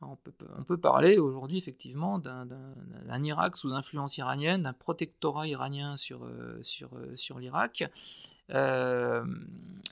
[0.02, 6.60] On peut, parler aujourd'hui effectivement d'un Irak sous influence iranienne, d'un protectorat iranien sur, euh,
[6.62, 7.84] sur, euh, sur l'Irak.
[8.52, 9.26] Euh,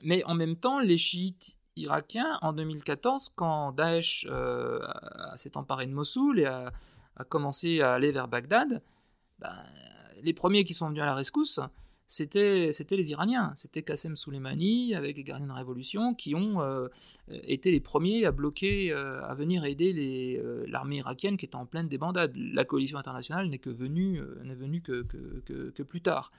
[0.04, 4.28] mais en même temps, les chiites irakiens, en 2014, quand Daesh
[5.34, 6.72] s'est emparé de Mossoul et a,
[7.28, 8.82] commencé à aller vers Bagdad,
[9.40, 9.56] ben,
[10.22, 11.58] les premiers qui sont venus à la rescousse,
[12.06, 16.88] c'était les Iraniens, c'était Qassem Soleimani avec les gardiens de révolution qui ont euh,
[17.28, 21.66] été les premiers à bloquer, euh, à venir aider euh, l'armée irakienne qui était en
[21.66, 22.32] pleine débandade.
[22.36, 26.30] La coalition internationale n'est que venue, n'est venue que, que, plus tard.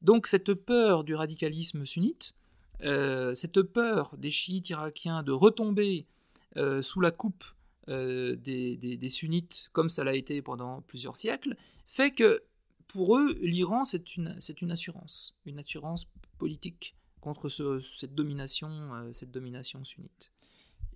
[0.00, 2.34] Donc cette peur du radicalisme sunnite,
[2.80, 6.06] cette peur des chiites irakiens de retomber
[6.80, 7.44] sous la coupe
[7.88, 12.42] des, des, des, sunnites comme ça l'a été pendant plusieurs siècles, fait que
[12.88, 16.06] pour eux, l'Iran, c'est une, c'est une assurance, une assurance
[16.38, 20.30] politique contre cette, domination, euh, cette domination sunnite.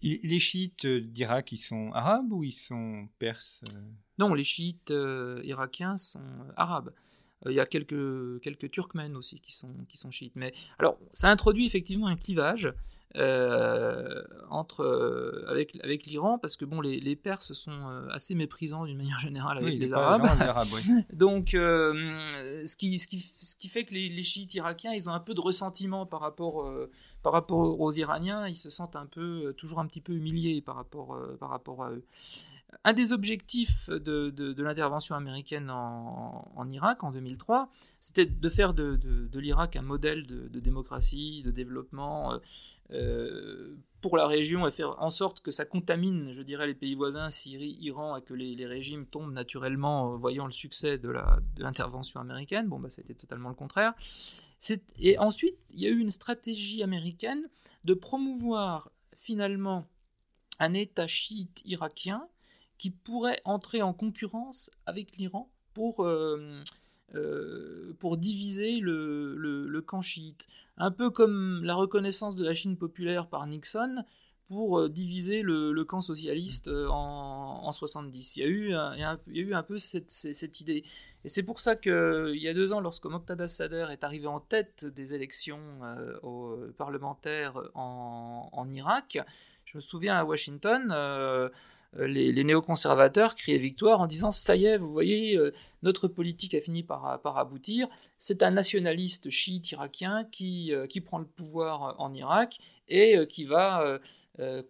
[0.02, 3.80] Les chiites d'Irak, ils sont arabes ou ils sont perses euh?
[4.18, 6.24] Non, les chiites euh, irakiens sont
[6.56, 6.92] arabes.
[7.46, 10.34] Il y a quelques, quelques Turkmènes aussi qui sont, qui sont chiites.
[10.34, 12.72] Mais alors, ça introduit effectivement un clivage
[13.16, 18.34] euh, entre, euh, avec, avec l'Iran, parce que bon, les, les Perses sont euh, assez
[18.34, 20.26] méprisants d'une manière générale avec les, Arabes.
[21.12, 25.12] Donc, ce, qui, ce, qui, ce qui fait que les, les, chiites irakiens, ils ont
[25.12, 26.70] un peu de ressentiment par rapport,
[27.22, 30.76] par rapport aux Iraniens, ils se sentent un peu, toujours un petit peu humiliés par
[30.76, 32.04] rapport, par rapport à eux.
[32.84, 37.68] Un des objectifs de, de, de l'intervention américaine en, en, Irak en 2003,
[38.00, 42.32] c'était de faire de, de l'Irak un modèle de, démocratie, de développement
[44.02, 47.30] pour la région et faire en sorte que ça contamine, je dirais, les pays voisins,
[47.30, 51.14] Syrie, Iran, et que les, régimes tombent naturellement, euh, voyant le succès de
[51.56, 52.68] l'intervention américaine.
[52.68, 53.94] Bon, bah, ça a été totalement le contraire.
[54.98, 57.48] Et ensuite, il y a eu une stratégie américaine
[57.84, 59.86] de promouvoir finalement
[60.58, 62.28] un État chiite irakien
[62.78, 66.62] qui pourrait entrer en concurrence avec l'Iran pour, euh,
[67.98, 73.28] pour diviser le, le, camp chiite un peu comme la reconnaissance de la Chine populaire
[73.28, 74.04] par Nixon
[74.52, 78.36] pour euh, diviser le, camp socialiste euh, en, en, 70.
[78.36, 80.84] Il y, a eu, il, y a, eu un peu cette, cette, idée.
[81.24, 84.40] Et c'est pour ça qu'il y a deux ans, lorsque Moqtada Sadr est arrivé en
[84.40, 89.18] tête des élections euh, parlementaires en, en, Irak,
[89.64, 91.48] je me souviens à Washington, euh,
[91.98, 95.52] les, néoconservateurs criaient victoire en disant ça y est, vous voyez, euh,
[95.82, 97.88] notre politique a fini par, par aboutir.
[98.18, 103.44] C'est un nationaliste chiite irakien qui, euh, qui prend le pouvoir en Irak et qui
[103.44, 103.98] va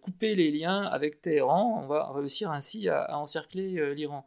[0.01, 1.81] couper les liens avec Téhéran.
[1.83, 4.25] On va réussir ainsi à encercler l'Iran.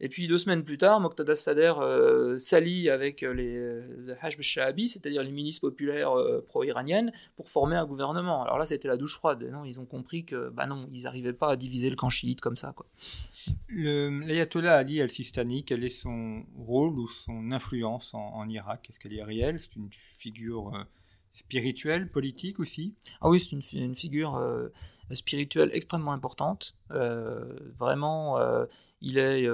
[0.00, 4.40] Et puis deux semaines plus tard, Moqtada Sader euh, s'allie avec euh, les euh, Hashb
[4.40, 6.12] Shahabi, c'est-à-dire les milices populaires
[6.46, 8.44] pro-iraniennes, pour former un gouvernement.
[8.44, 9.42] Alors là, c'était la douche froide.
[9.50, 12.40] Non, ils ont compris que, bah non, ils n'arrivaient pas à diviser le camp chiite
[12.40, 12.74] comme ça.
[13.68, 18.86] L'ayatollah Ali al-Sistani, quel est son rôle ou son influence en, en Irak?
[18.88, 19.58] Est-ce qu'elle est réelle?
[19.58, 20.86] C'est une figure
[21.30, 24.68] spirituelle, politique aussi Ah oui, c'est une, figure euh,
[25.12, 26.74] spirituelle extrêmement importante.
[26.90, 27.44] Euh,
[27.78, 28.64] vraiment, euh,
[29.00, 29.48] il est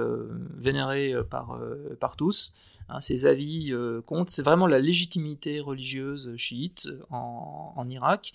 [0.55, 1.59] vénéré par,
[1.99, 2.53] par tous.
[2.89, 3.73] Hein, ses avis
[4.05, 4.29] comptent.
[4.29, 8.33] C'est vraiment la légitimité religieuse chiite en, en Irak.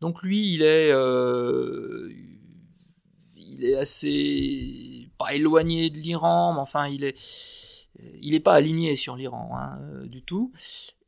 [0.00, 0.90] Donc lui, il est,
[3.36, 7.16] il est assez pas éloigné de l'Iran, mais enfin, il est,
[7.96, 10.52] il n'est pas aligné sur l'Iran hein, euh, du tout.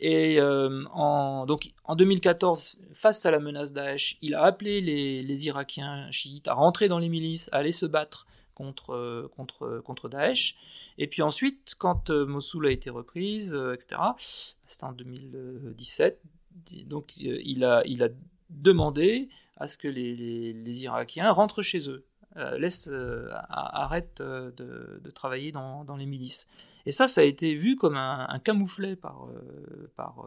[0.01, 5.23] Et euh, en, donc en 2014, face à la menace Daesh, il a appelé les,
[5.23, 9.81] les Irakiens chiites à rentrer dans les milices, à aller se battre contre, euh, contre,
[9.85, 10.57] contre Daesh.
[10.99, 14.01] Et puis ensuite, quand Mossoul a été reprise, etc.,
[14.66, 16.21] c'était en 2017,
[16.87, 18.09] donc il a, il a
[18.51, 22.05] demandé à ce que les, les, les Irakiens rentrent chez eux.
[22.38, 26.47] Euh, laisse, euh, arrête euh, de, travailler dans, les milices.
[26.87, 29.29] Et ça, ça a été vu comme un, camouflet par,
[29.97, 30.27] par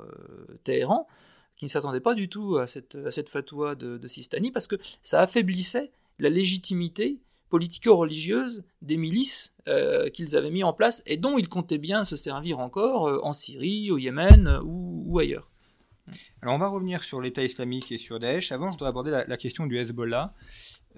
[0.64, 1.08] Téhéran,
[1.56, 5.90] qui ne s'attendait pas du tout à cette, fatwa de, Sistani, parce que ça affaiblissait
[6.20, 7.18] la légitimité
[7.50, 9.56] politico-religieuse des milices
[10.14, 13.90] qu'ils avaient mis en place et dont ils comptaient bien se servir encore en Syrie,
[13.90, 15.50] au Yémen ou, ailleurs.
[16.44, 18.52] Alors on va revenir sur l'État islamique et sur Daesh.
[18.52, 20.36] Avant, je dois aborder la question du Hezbollah.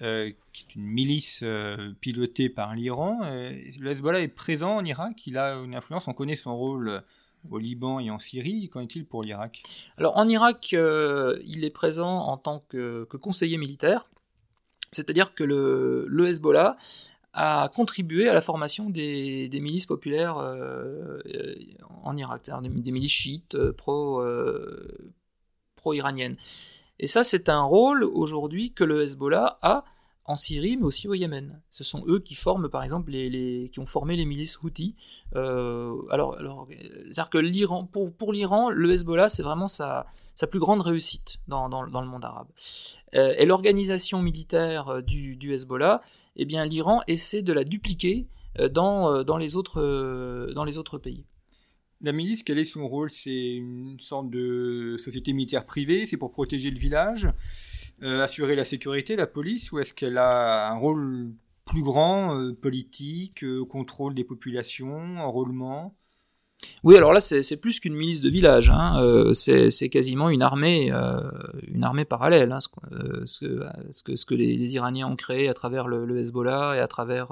[0.04, 3.22] Euh, qui est une milice euh, pilotée par l'Iran.
[3.24, 7.02] Euh, le Hezbollah est présent en Irak, il a une influence, on connaît son rôle
[7.50, 8.70] au Liban et en Syrie.
[8.70, 9.60] Qu'en est-il pour l'Irak?
[9.98, 14.08] Alors en Irak, il est présent en tant que, conseiller militaire,
[14.92, 16.76] c'est-à-dire que le, Hezbollah
[17.34, 20.38] a contribué à la formation des, milices populaires
[22.04, 24.24] en Irak, des, des, milices chiites pro,
[25.76, 26.38] pro-iraniennes.
[27.00, 29.84] Et ça, c'est un rôle aujourd'hui que le Hezbollah a
[30.26, 31.62] en Syrie, mais aussi au Yémen.
[31.70, 34.96] Ce sont eux qui forment, par exemple, les, qui ont formé les milices Houthis.
[35.36, 36.38] Euh, alors,
[36.70, 40.06] c'est-à-dire que l'Iran, pour, l'Iran, le Hezbollah, c'est vraiment sa,
[40.50, 42.48] plus grande réussite dans, le monde arabe.
[43.16, 46.02] Euh, et l'organisation militaire du, du Hezbollah,
[46.36, 48.28] eh bien, l'Iran essaie de la dupliquer
[48.60, 48.68] euh,
[49.24, 51.26] dans les autres pays.
[52.02, 53.10] La milice, quel est son rôle?
[53.10, 57.28] C'est une sorte de société militaire privée, c'est pour protéger le village,
[58.04, 61.32] euh, assurer la sécurité, la police, ou est-ce qu'elle a un rôle
[61.66, 65.96] plus grand, euh, politique, euh, contrôle des populations, enrôlement?
[66.84, 68.72] Oui, alors là, c'est plus qu'une milice de village.
[68.72, 69.32] Hein.
[69.34, 70.92] c'est quasiment une armée,
[71.68, 72.52] une armée parallèle.
[72.52, 72.60] Hein,
[73.26, 77.30] ce, que, les, Iraniens ont créé à travers le, Hezbollah et à travers,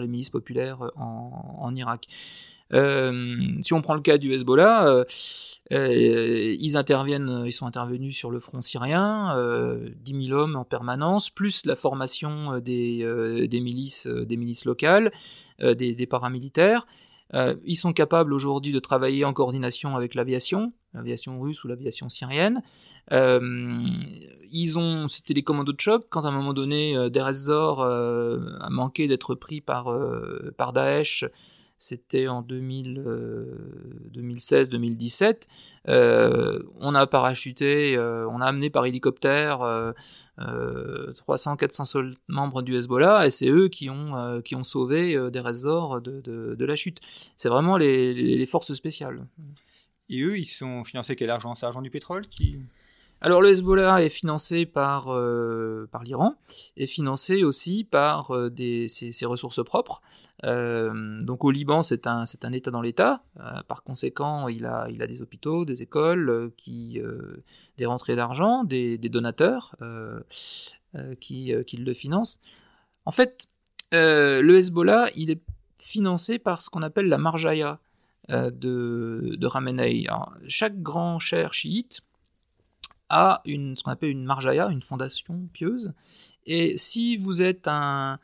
[0.00, 2.06] les milices populaires en Irak.
[2.72, 5.04] Euh, si on prend le cas du Hezbollah, euh,
[5.72, 9.36] euh, ils interviennent, ils sont intervenus sur le front syrien,
[9.96, 15.10] 10 000 hommes en permanence, plus la formation des, milices, des milices locales,
[15.60, 16.86] des, paramilitaires.
[17.32, 22.62] ils sont capables aujourd'hui de travailler en coordination avec l'aviation, l'aviation russe ou l'aviation syrienne.
[23.10, 26.04] ils ont, c'était des commandos de choc.
[26.10, 27.08] Quand à un moment donné, euh,
[28.60, 29.90] a manqué d'être pris par
[30.58, 31.24] par Daesh,
[31.84, 35.22] c'était en 2016-2017.
[35.22, 35.34] Euh,
[35.88, 39.58] euh, on a parachuté, euh, on a amené par hélicoptère
[40.38, 46.22] 300-400 membres du Hezbollah et c'est eux qui ont, qui ont sauvé des résorts de,
[46.22, 47.00] de, la chute.
[47.36, 49.26] C'est vraiment les, les, forces spéciales.
[50.08, 51.54] Et eux, ils sont financés quel argent?
[51.54, 52.60] C'est l'argent du pétrole qui...
[53.24, 56.36] Alors le Hezbollah est financé par, euh, l'Iran,
[56.76, 58.50] et financé aussi par euh,
[58.86, 60.02] ses, ressources propres.
[60.44, 63.24] Euh, donc au Liban, c'est un, c'est État dans l'État.
[63.66, 69.74] par conséquent, il a, des hôpitaux, des écoles, des rentrées d'argent, des, des donateurs
[71.18, 72.40] qui, qui le financent.
[73.06, 73.46] En fait,
[73.92, 75.40] le Hezbollah, il est
[75.78, 77.80] financé par ce qu'on appelle la marjaya
[78.28, 80.08] de, de Ramenei.
[80.46, 82.02] chaque grand cher chiite
[83.14, 85.92] a une, ce qu'on appelle une marjaya, une fondation pieuse.
[86.46, 88.18] Et si vous êtes un,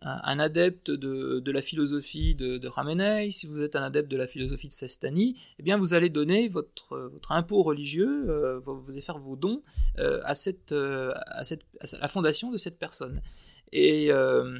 [0.00, 4.16] un adepte de, de, la philosophie de, de Ramenei, si vous êtes un adepte de
[4.16, 8.82] la philosophie de Sestani, eh bien vous allez donner votre, votre impôt religieux, euh, vous,
[8.88, 9.62] allez faire vos dons
[9.98, 13.20] euh, à, cette, euh, à, cette, à la fondation de cette personne.
[13.72, 14.58] Et euh,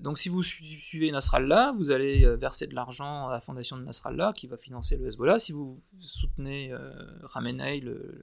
[0.00, 3.82] donc si vous suivez Nasrallah, vous allez euh, verser de l'argent à la fondation de
[3.82, 5.38] Nasrallah qui va financer le Hezbollah.
[5.38, 6.78] Si vous soutenez euh,
[7.22, 8.20] Ramenei, le,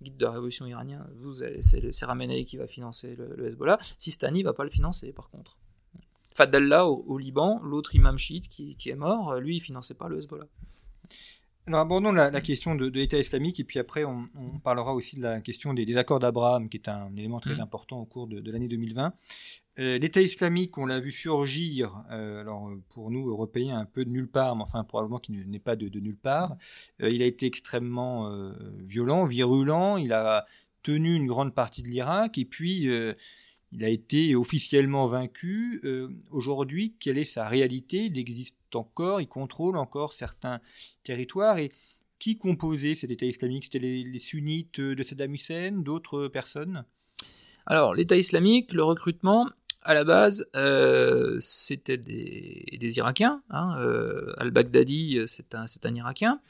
[0.00, 1.06] guide de la révolution iranien,
[1.60, 3.78] c'est Ramenei qui va financer le, Hezbollah.
[3.98, 5.58] Sistani va pas le financer par contre.
[6.34, 10.18] Fadallah au, Liban, l'autre imam chiite qui, qui, est mort, lui il finançait pas le
[10.18, 10.46] Hezbollah.
[11.68, 14.26] Alors abordons la, question de, l'État islamique et puis après on,
[14.64, 17.60] parlera aussi de la question des, accords d'Abraham qui est un élément très mm.
[17.60, 19.12] important au cours de, l'année 2020.
[19.78, 24.10] Euh, L'État islamique, on l'a vu surgir, euh, alors pour nous Européens un peu de
[24.10, 26.56] nulle part, mais enfin probablement qu'il n'est pas de, nulle part.
[27.02, 28.32] Euh, il a été extrêmement
[28.78, 30.46] violent, virulent, il a
[30.82, 32.88] tenu une grande partie de l'Irak et puis
[33.72, 35.82] il a été officiellement vaincu.
[36.30, 38.06] Aujourd'hui, quelle est sa réalité?
[38.06, 40.60] Il existe encore, il contrôle encore certains
[41.02, 41.58] territoires.
[41.58, 41.70] Et
[42.18, 43.64] qui composait cet État islamique?
[43.64, 46.84] C'était les, sunnites de Saddam Hussein, d'autres personnes?
[47.66, 49.46] Alors, l'État islamique, le recrutement,
[49.82, 53.42] à la base, euh, c'était des, Irakiens.
[53.50, 56.40] Hein, euh, Al-Baghdadi, c'est un, Irakien.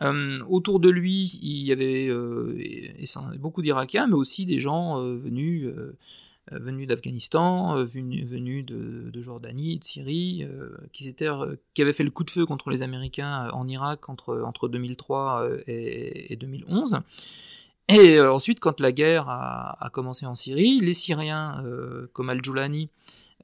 [0.00, 2.10] Euh, autour de lui, il y avait
[3.38, 5.72] beaucoup d'Irakiens, mais aussi des gens venus,
[6.52, 10.46] venus d'Afghanistan, venus, venus de, Jordanie, de Syrie,
[10.92, 11.28] qui, étaient,
[11.74, 15.48] qui avaient fait le coup de feu contre les Américains en Irak entre, entre 2003
[15.66, 17.00] et, et 2011.
[17.88, 22.28] Et euh, ensuite, quand la guerre a, a, commencé en Syrie, les Syriens, euh, comme
[22.28, 22.90] Al-Joulani,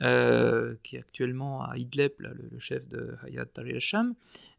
[0.03, 4.15] euh, qui est actuellement à Idlib, le, chef de Hayat al-Sham,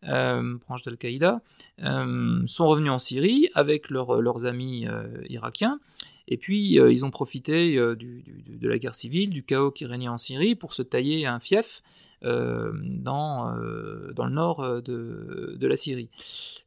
[0.07, 1.41] euh, branche d'Al-Qaïda,
[1.79, 4.87] sont revenus en Syrie avec leurs amis
[5.29, 5.79] irakiens.
[6.27, 10.55] Et puis, ils ont profité de la guerre civile, du chaos qui régnait en Syrie,
[10.55, 16.09] pour se tailler un fief euh, dans, euh, dans le nord euh, de, la Syrie.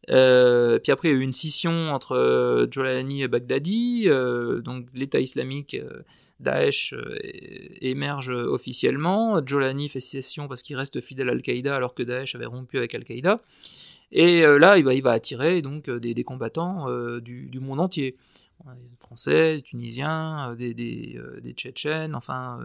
[0.06, 4.08] puis après, il y a eu une scission entre Jolani et Baghdadi,
[4.64, 5.76] donc l'État islamique,
[6.40, 6.94] Daesh
[7.80, 9.44] émerge officiellement.
[9.44, 12.94] Jolani fait scission parce qu'il reste fidèle à Al-Qaïda alors que Daesh avait rompu avec
[12.94, 13.40] Al-Qaïda.
[14.10, 16.86] Et là, il va, attirer donc des, combattants
[17.20, 18.16] du, monde entier.
[18.98, 22.58] Français, Tunisiens, des, des, des Tchétchènes, enfin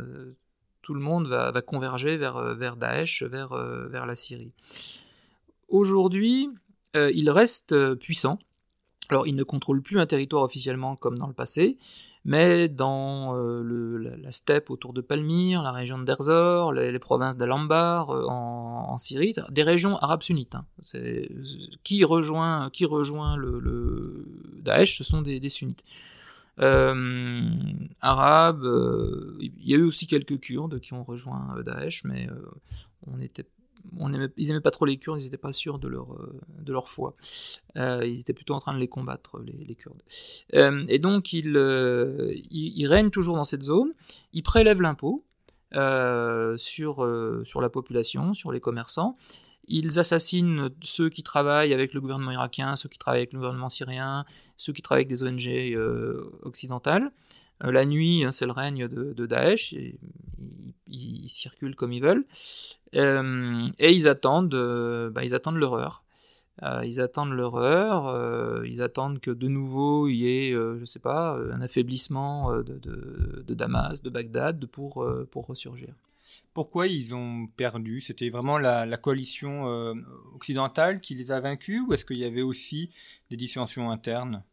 [0.84, 4.52] tout le monde va, converger vers, euh, Daesh, vers, euh, vers la Syrie.
[5.70, 6.50] Aujourd'hui,
[6.96, 8.38] euh, il reste puissant.
[9.10, 11.78] Alors, il ne contrôle plus un territoire officiellement comme dans le passé,
[12.26, 18.98] mais dans la, steppe autour de Palmyre, la région de Derzor, les, provinces d'Al-Anbar en,
[18.98, 20.56] Syrie, des régions arabes sunnites.
[20.56, 20.66] Hein.
[21.84, 22.70] qui rejoint,
[23.36, 24.26] le,
[24.62, 26.23] Daesh, ce sont des, sunnites euh,
[26.58, 28.66] arabes.
[28.66, 32.36] Euh, il y a eu aussi quelques Kurdes qui ont rejoint euh, Daesh, mais euh,
[33.08, 33.46] on était
[33.98, 36.18] on aimait, ils n'aimaient pas trop les Kurdes, ils n'étaient pas sûrs de leur,
[36.58, 37.16] de leur foi.
[37.76, 40.02] Euh, ils étaient plutôt en train de les combattre, les, Kurdes.
[40.56, 41.58] Euh, et donc, ils,
[42.50, 43.92] ils, règnent toujours dans cette zone.
[44.32, 45.26] Ils prélèvent l'impôt
[45.74, 49.18] sur, sur la population, sur les commerçants.
[49.68, 53.70] Ils assassinent ceux qui travaillent avec le gouvernement irakien, ceux qui travaillent avec le gouvernement
[53.70, 54.26] syrien,
[54.58, 57.12] ceux qui travaillent avec des ONG euh, occidentales.
[57.64, 59.74] Euh, la nuit, hein, c'est le règne de, Daesh,
[60.88, 62.26] ils, circulent comme ils veulent,
[62.96, 64.56] euh, et ils attendent,
[65.14, 66.04] bah, ils attendent l'horreur.
[66.84, 67.34] ils attendent
[68.66, 73.54] ils attendent que de nouveau il y ait, je sais pas, un affaiblissement de, de
[73.54, 75.94] Damas, de Bagdad, pour, pour ressurgir.
[76.54, 78.02] Pourquoi ils ont perdu?
[78.02, 79.94] C'était vraiment la, coalition euh,
[80.36, 82.92] occidentale qui les a vaincus ou est-ce qu'il y avait aussi
[83.30, 84.44] des dissensions internes?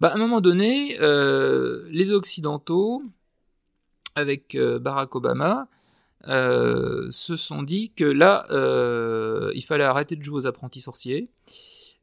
[0.00, 3.02] Bah, À un moment donné, euh, les Occidentaux,
[4.14, 5.68] avec euh, Barack Obama,
[6.22, 8.44] se sont dit que là,
[9.54, 11.30] il fallait arrêter de jouer aux apprentis sorciers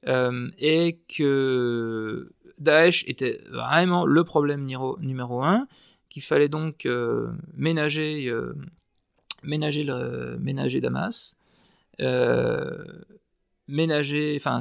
[0.06, 5.68] et que Daesh était vraiment le problème numéro un,
[6.10, 6.88] qu'il fallait donc
[7.54, 8.32] ménager
[9.44, 11.38] ménager, le, ménager Damas,
[12.02, 12.84] euh,
[13.68, 14.60] ménager, enfin,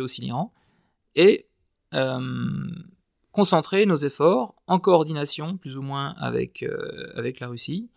[0.00, 0.52] aussi l'Iran,
[1.14, 1.46] et
[1.94, 2.68] euh,
[3.32, 7.88] concentrer nos efforts en coordination, plus ou moins avec, euh, la Russie,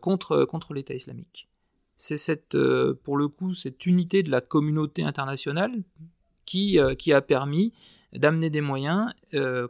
[0.00, 1.50] contre, contre l'État islamique.
[1.94, 2.56] C'est cette,
[3.04, 5.82] pour le coup, cette unité de la communauté internationale
[6.44, 7.72] qui, qui a permis
[8.12, 9.12] d'amener des moyens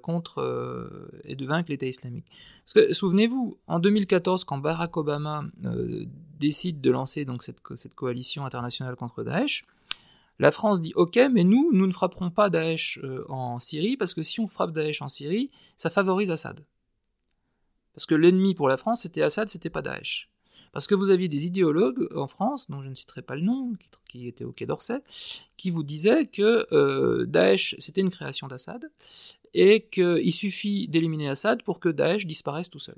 [0.02, 2.26] contre et de vaincre l'État islamique.
[2.64, 6.04] Parce que souvenez-vous, en 2014, quand Barack Obama euh,
[6.38, 9.64] décide de lancer cette, cette coalition internationale contre Daesh,
[10.38, 14.14] la France dit ok, mais nous, nous ne frapperons pas Daesh euh, en Syrie parce
[14.14, 16.64] que si on frappe Daesh en Syrie, ça favorise Assad.
[17.94, 20.31] Parce que l'ennemi pour la France c'était Assad, c'était pas Daesh.
[20.72, 23.72] Parce que vous aviez des idéologues en France, dont je ne citerai pas le nom,
[24.08, 25.00] qui, étaient au Quai d'Orsay,
[25.56, 28.90] qui vous disaient que euh, Daesh c'était une création d'Assad
[29.54, 32.96] et qu'il suffit d'éliminer Assad pour que Daesh disparaisse tout seul.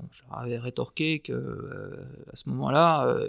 [0.00, 1.96] Bon, J'avais rétorqué que euh,
[2.32, 3.28] à ce moment-là, euh,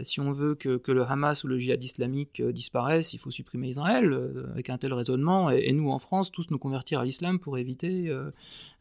[0.00, 3.30] si on veut que, que, le Hamas ou le djihad islamique euh, disparaisse, il faut
[3.30, 7.38] supprimer Israël avec un tel raisonnement, et, nous en France, tous nous convertir à l'islam
[7.38, 8.12] pour éviter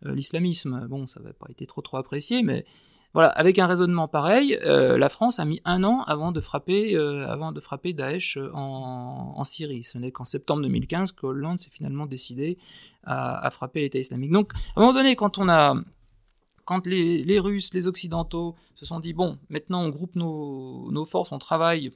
[0.03, 0.87] l'islamisme.
[0.87, 2.65] Bon, ça n'avait pas été trop trop apprécié, mais
[3.13, 7.51] voilà, avec un raisonnement pareil, la France a mis un an avant de frapper, avant
[7.51, 9.83] de frapper Daesh euh, en, Syrie.
[9.83, 12.57] Ce n'est qu'en septembre 2015 que Hollande s'est finalement décidé
[13.03, 14.31] à, frapper l'État islamique.
[14.31, 15.75] Donc, à un moment donné, quand on a,
[16.65, 21.37] quand les, Russes, les Occidentaux se sont dit bon, maintenant on groupe nos, forces, on
[21.37, 21.91] travaille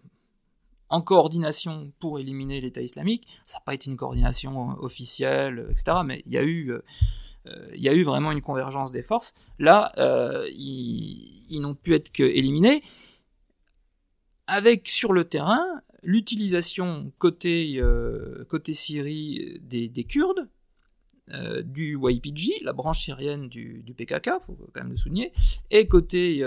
[0.89, 3.27] en coordination pour éliminer l'État islamique.
[3.45, 5.97] Ça n'a pas été une coordination officielle, etc.
[6.05, 6.71] Mais il y a eu
[7.47, 9.33] euh, il y a eu vraiment une convergence des forces.
[9.59, 12.83] Là, euh, ils, n'ont pu être qu'éliminés.
[14.47, 15.63] Avec sur le terrain
[16.03, 20.49] l'utilisation côté, euh, côté Syrie des, Kurdes,
[21.63, 25.31] du YPG, la branche syrienne du, du PKK, faut quand même le souligner,
[25.69, 26.43] et côté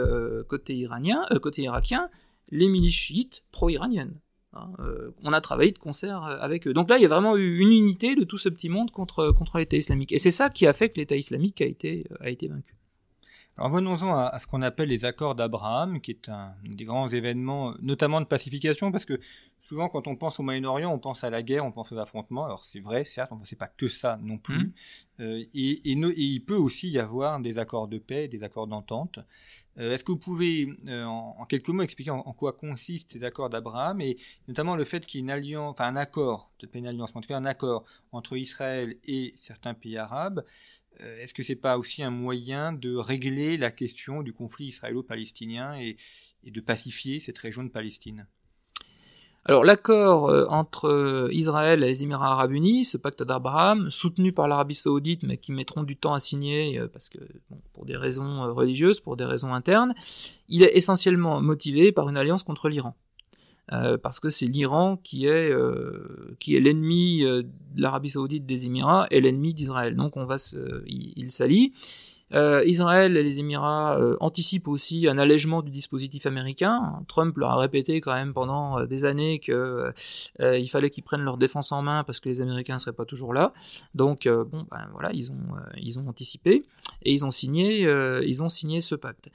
[0.48, 2.08] côté iranien, côté irakien,
[2.50, 4.18] les milices chiites pro-iraniennes.
[4.54, 4.70] Hein,
[5.22, 6.74] on a travaillé de concert avec eux.
[6.74, 9.58] Donc là, il y a vraiment eu une unité de tout ce petit monde contre,
[9.58, 10.12] l'État islamique.
[10.12, 12.04] Et c'est ça qui a fait que l'État islamique a été
[12.48, 12.74] vaincu.
[13.58, 17.74] Alors venons-en à, ce qu'on appelle les accords d'Abraham, qui est un des grands événements,
[17.82, 19.20] notamment de pacification, parce que
[19.58, 22.46] souvent quand on pense au Moyen-Orient, on pense à la guerre, on pense aux affrontements.
[22.46, 24.56] Alors c'est vrai, certes, on ne sait pas que ça non plus.
[24.58, 24.72] Mmh.
[25.20, 29.18] Euh, et, il peut aussi y avoir des accords de paix, des accords d'entente.
[29.78, 33.50] Euh, est-ce que vous pouvez, euh, en, quelques mots, expliquer en, quoi consistent ces accords
[33.50, 34.16] d'Abraham et
[34.48, 37.14] notamment le fait qu'il y ait une alliance, enfin un accord, peut-être pas une alliance,
[37.14, 40.42] mais en tout cas un accord entre Israël et certains pays arabes?
[41.20, 45.96] Est-ce que c'est pas aussi un moyen de régler la question du conflit israélo-palestinien et,
[46.44, 48.26] de pacifier cette région de Palestine?
[49.44, 54.32] Alors l'accord euh, entre euh, Israël et les Émirats arabes unis, ce pacte d'Abraham, soutenu
[54.32, 57.18] par l'Arabie saoudite, mais qui mettront du temps à signer, parce que
[57.72, 59.94] pour des raisons religieuses, pour des raisons internes,
[60.48, 62.96] il est essentiellement motivé par une alliance contre l'Iran.
[63.72, 68.66] Euh, parce que c'est l'Iran qui est euh, est l'ennemi euh, de l'Arabie Saoudite des
[68.66, 69.96] Émirats et l'ennemi d'Israël.
[69.96, 71.30] Donc on va se, il.
[72.64, 77.04] Israël et les Émirats anticipent aussi un allègement du dispositif américain.
[77.06, 79.92] Trump leur a répété quand même pendant des années que
[80.40, 83.04] il fallait qu'ils prennent leur défense en main parce que les Américains ne seraient pas
[83.04, 83.52] toujours là.
[83.94, 85.36] Donc bon ben voilà ils ont
[85.76, 86.64] ils ont anticipé
[87.02, 87.82] et ils ont signé
[88.26, 89.28] ils ont signé ce pacte.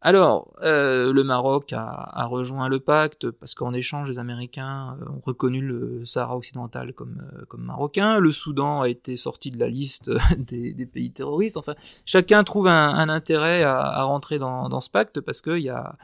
[0.00, 5.18] Alors, euh, le Maroc a, rejoint le pacte parce qu'en échange, les Américains euh, ont
[5.18, 8.20] reconnu le Sahara occidental comme, euh, comme marocain.
[8.20, 11.56] Le Soudan a été sorti de la liste des, pays terroristes.
[11.56, 11.74] Enfin,
[12.04, 15.96] chacun trouve un, intérêt à, rentrer dans, ce pacte parce qu'il y a,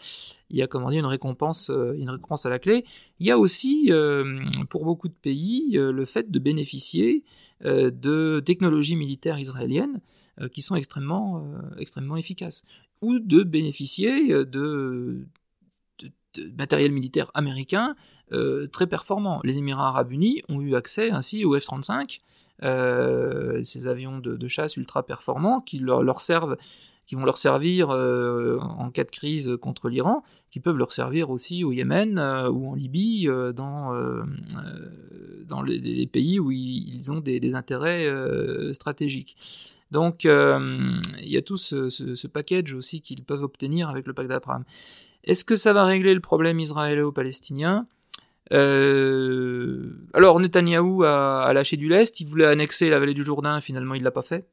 [0.51, 2.85] y a comment dire, une récompense, une récompense à la clé.
[3.21, 3.93] Il y a aussi,
[4.71, 7.25] pour beaucoup de pays, le fait de bénéficier
[7.63, 10.01] de technologies militaires israéliennes
[10.53, 11.47] qui sont extrêmement,
[11.79, 12.65] extrêmement efficaces
[13.03, 15.27] ou de bénéficier euh, de,
[16.57, 17.95] matériel militaire américain
[18.33, 19.41] euh, très performant.
[19.45, 22.21] Les Émirats arabes unis ont eu accès ainsi aux F-35,
[22.63, 26.57] euh, ces avions de, chasse ultra performants qui leur, servent
[27.07, 31.63] qui vont leur servir en cas de crise contre l'Iran, qui peuvent leur servir aussi
[31.63, 32.19] au Yémen
[32.51, 33.93] ou en Libye, dans,
[35.47, 38.09] dans les, pays où ils, ont des intérêts
[38.73, 39.37] stratégiques.
[39.91, 44.29] Donc euh, il y a tout ce, package aussi qu'ils peuvent obtenir avec le pacte
[44.29, 44.65] d'Abraham.
[45.25, 47.87] Est-ce que ça va régler le problème israélo-palestinien?
[48.53, 53.95] Euh, alors Netanyahou a, lâché du lest, il voulait annexer la vallée du Jourdain, finalement
[53.95, 54.49] il l'a pas fait.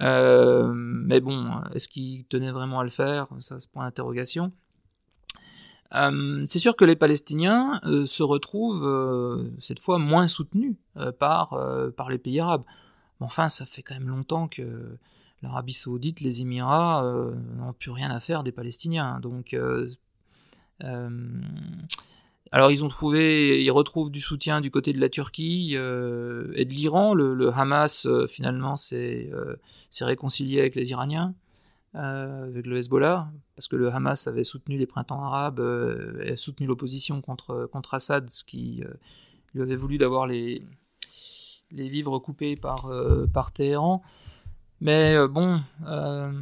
[0.00, 3.28] Euh, mais bon, est-ce qu'il tenait vraiment à le faire?
[3.38, 4.52] Ça, c'est point d'interrogation.
[5.92, 10.76] c'est sûr que les Palestiniens se retrouvent cette fois moins soutenus
[11.18, 11.56] par
[12.10, 12.64] les pays arabes
[13.24, 14.98] enfin, ça fait quand même longtemps que
[15.44, 19.20] l'Arabie Saoudite, les Émirats euh, n'ont plus rien à faire des Palestiniens.
[19.20, 19.88] Donc, euh,
[20.82, 21.40] euh,
[22.50, 26.74] alors ils ont trouvé, ils retrouvent du soutien du côté de la Turquie et de
[26.74, 27.14] l'Iran.
[27.14, 29.30] Le, Hamas finalement s'est
[30.00, 31.34] réconcilié avec les Iraniens.
[31.94, 35.60] avec le Hezbollah, parce que le Hamas avait soutenu les printemps arabes,
[36.22, 38.82] et soutenu l'opposition contre, contre Assad, ce qui
[39.52, 40.60] lui avait voulu d'avoir les,
[41.70, 44.02] les vivres coupés par, euh, par Téhéran.
[44.80, 46.32] Mais euh, bon, euh,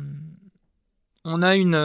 [1.24, 1.76] on, a une,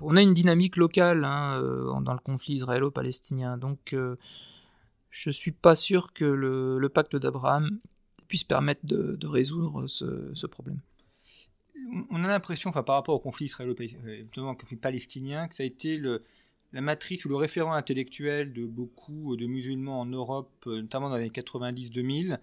[0.00, 1.60] on a une dynamique locale hein,
[2.02, 3.58] dans le conflit israélo-palestinien.
[3.58, 3.94] Donc
[5.10, 7.80] je suis pas sûr que le, pacte d'Abraham
[8.28, 10.80] puisse permettre de, résoudre ce, problème.
[12.10, 16.20] On a l'impression, enfin, par rapport au conflit israélo-palestinien, que ça a été le,
[16.72, 21.16] la matrice ou le référent intellectuel de beaucoup de musulmans en Europe, euh, notamment dans
[21.16, 22.38] les années 90-2000,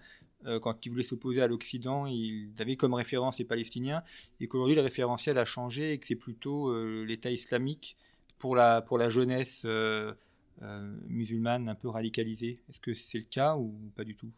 [0.46, 4.02] euh, quand ils voulaient s'opposer à l'Occident, ils avaient comme référence les Palestiniens,
[4.40, 7.96] et qu'aujourd'hui le référentiel a changé et que c'est plutôt euh, l'État islamique
[8.38, 9.66] pour la, pour la jeunesse
[11.08, 12.60] musulmane un peu radicalisée.
[12.68, 14.30] Est-ce que c'est le cas ou pas du tout?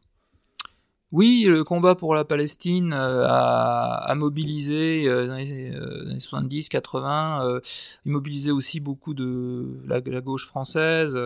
[1.12, 7.61] Oui, le combat pour la Palestine euh, a, mobilisé euh, dans les, 70, 80, euh,
[8.06, 11.18] il aussi beaucoup de la, gauche française.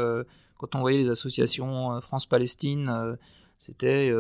[0.57, 3.18] quand on voyait les associations France-Palestine,
[3.59, 4.11] c'était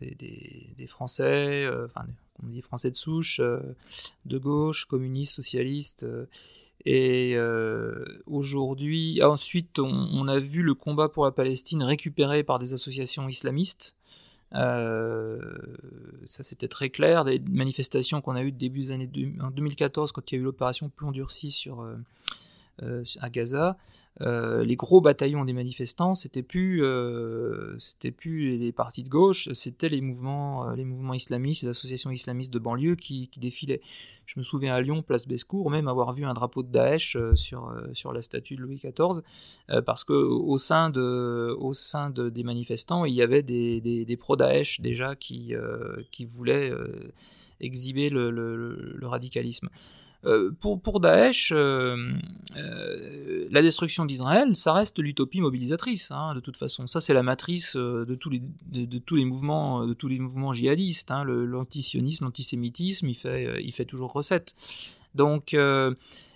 [0.00, 2.06] des, Français, enfin,
[2.42, 6.04] on dit Français de souche, de gauche, communistes, socialistes.
[6.84, 7.38] Et
[8.26, 13.26] aujourd'hui, ensuite, on, on, a vu le combat pour la Palestine récupéré par des associations
[13.28, 13.94] islamistes.
[14.56, 15.38] Euh,
[16.24, 20.30] ça c'était très clair, des manifestations qu'on a eues début des années en 2014 quand
[20.30, 21.96] il y a eu l'opération Plomb durci sur, euh,
[22.80, 23.76] à Gaza.
[24.22, 29.50] euh, les gros bataillons des manifestants, c'était plus, euh, c'était plus les partis de gauche,
[29.52, 33.82] c'était les mouvements, euh, les mouvements islamistes, les associations islamistes de banlieue qui, défilaient.
[34.24, 37.70] Je me souviens à Lyon, place Bescourt, même avoir vu un drapeau de Daesh sur
[37.92, 39.22] sur la statue de Louis XIV,
[39.84, 44.80] parce que au sein de, au sein de, des manifestants, il y avait des, pro-Daesh
[44.80, 45.52] déjà qui
[46.10, 46.72] qui voulaient
[47.60, 49.68] exhiber le radicalisme.
[50.26, 51.96] Euh, pour, Daesh, euh,
[52.56, 56.86] euh, la destruction d'Israël, ça reste l'utopie mobilisatrice, hein, de toute façon.
[56.86, 61.10] Ça, c'est la matrice de tous les, mouvements, de tous les mouvements djihadistes.
[61.10, 61.24] Hein.
[61.24, 63.14] L'antisionisme, l'antisémitisme, il
[63.72, 64.54] fait, toujours recette.
[65.14, 65.56] Donc,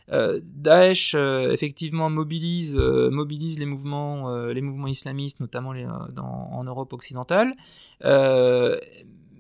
[0.09, 7.55] Daesh effectivement mobilise les mouvements islamistes notamment en Europe occidentale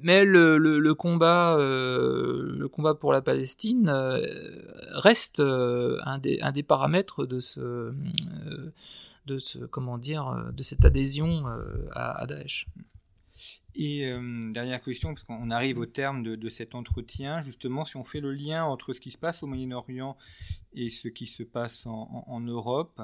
[0.02, 4.20] mais le, combat, euh, le combat pour la Palestine euh,
[4.92, 7.92] reste euh, un, des, paramètres de ce,
[9.26, 11.44] de ce, comment dire, de cette adhésion
[11.92, 12.66] à, Daesh.
[13.76, 14.12] Et
[14.52, 18.32] dernière question, parce qu'on arrive au terme de, cet entretien, justement, si on fait le
[18.32, 20.16] lien entre ce qui se passe au Moyen-Orient
[20.74, 23.00] et ce qui se passe en, Europe,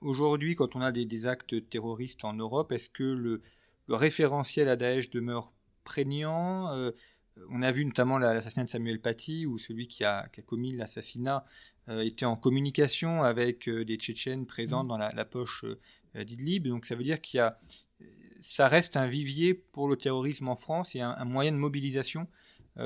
[0.00, 3.40] aujourd'hui, quand on a des, des, actes terroristes en Europe, est-ce que le,
[3.86, 5.52] le référentiel à Daesh demeure
[5.86, 6.70] prégnant.
[6.74, 6.90] Euh,
[7.50, 11.46] on a vu notamment l'assassinat de Samuel Paty, où celui qui a, commis l'assassinat
[11.88, 14.88] euh, était en communication avec euh, des Tchétchènes présents mmh.
[14.88, 15.64] dans la, poche
[16.14, 16.68] d'Idlib.
[16.68, 17.58] Donc ça veut dire qu'il y a,
[18.40, 22.26] ça reste un vivier pour le terrorisme en France et un, moyen de mobilisation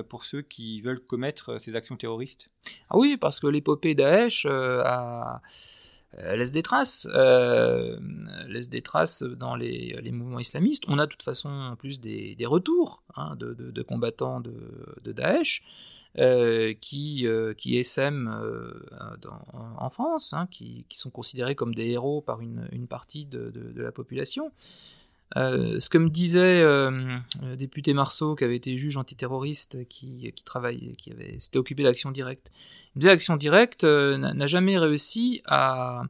[0.09, 2.49] pour ceux qui veulent commettre ces actions terroristes.
[2.91, 5.43] Ah oui, parce que l'épopée Daesh a
[6.19, 7.97] euh, laisse des traces, euh,
[8.49, 10.85] laisse des traces dans les, mouvements islamistes.
[10.89, 14.55] On a de toute façon plus des, retours hein, de, combattants de,
[15.03, 15.63] de Daesh
[16.19, 18.73] euh, qui, euh, qui essaiment euh,
[19.21, 19.39] dans,
[19.79, 23.93] en France, hein, qui, qui, sont considérés comme des héros par une partie de, la
[23.93, 24.51] population.
[25.37, 26.91] Euh, ce que me disait euh,
[27.43, 30.45] le député Marceau, qui avait été juge antiterroriste, qui, qui
[30.97, 32.51] qui avait s'était occupé d'action directe,
[32.95, 36.03] il me disait Action directe euh, n'a jamais réussi à,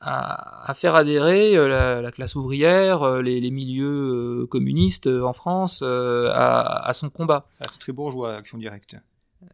[0.00, 6.86] à, à, faire adhérer la, la classe ouvrière, les, les milieux communistes en France à,
[6.86, 7.46] à, son combat.
[7.52, 8.96] C'est très bourgeois, Action directe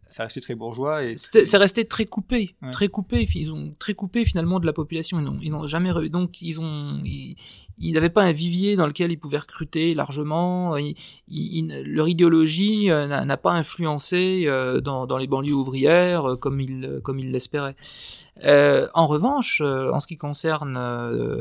[0.06, 2.70] ça restait très bourgeois et c'est resté très coupé ouais.
[2.70, 6.60] très coupé ils ont très coupé finalement de la population ils n'ont jamais donc ils
[6.60, 7.00] ont
[7.80, 10.76] ils n'avaient pas un vivier dans lequel ils pouvaient recruter largement.
[11.28, 17.00] leur idéologie euh, n'a pas influencé euh, dans, dans, les banlieues ouvrières euh, comme ils
[17.02, 17.76] comme ils l'espéraient.
[18.44, 20.78] Euh, en revanche, en ce qui concerne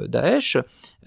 [0.07, 0.57] Daesh,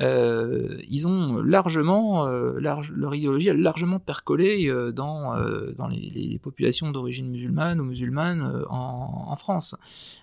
[0.00, 5.36] euh, ils ont largement, large, leur idéologie a largement percolé dans,
[5.76, 9.76] dans les, les populations d'origine musulmane ou musulmane en, en France.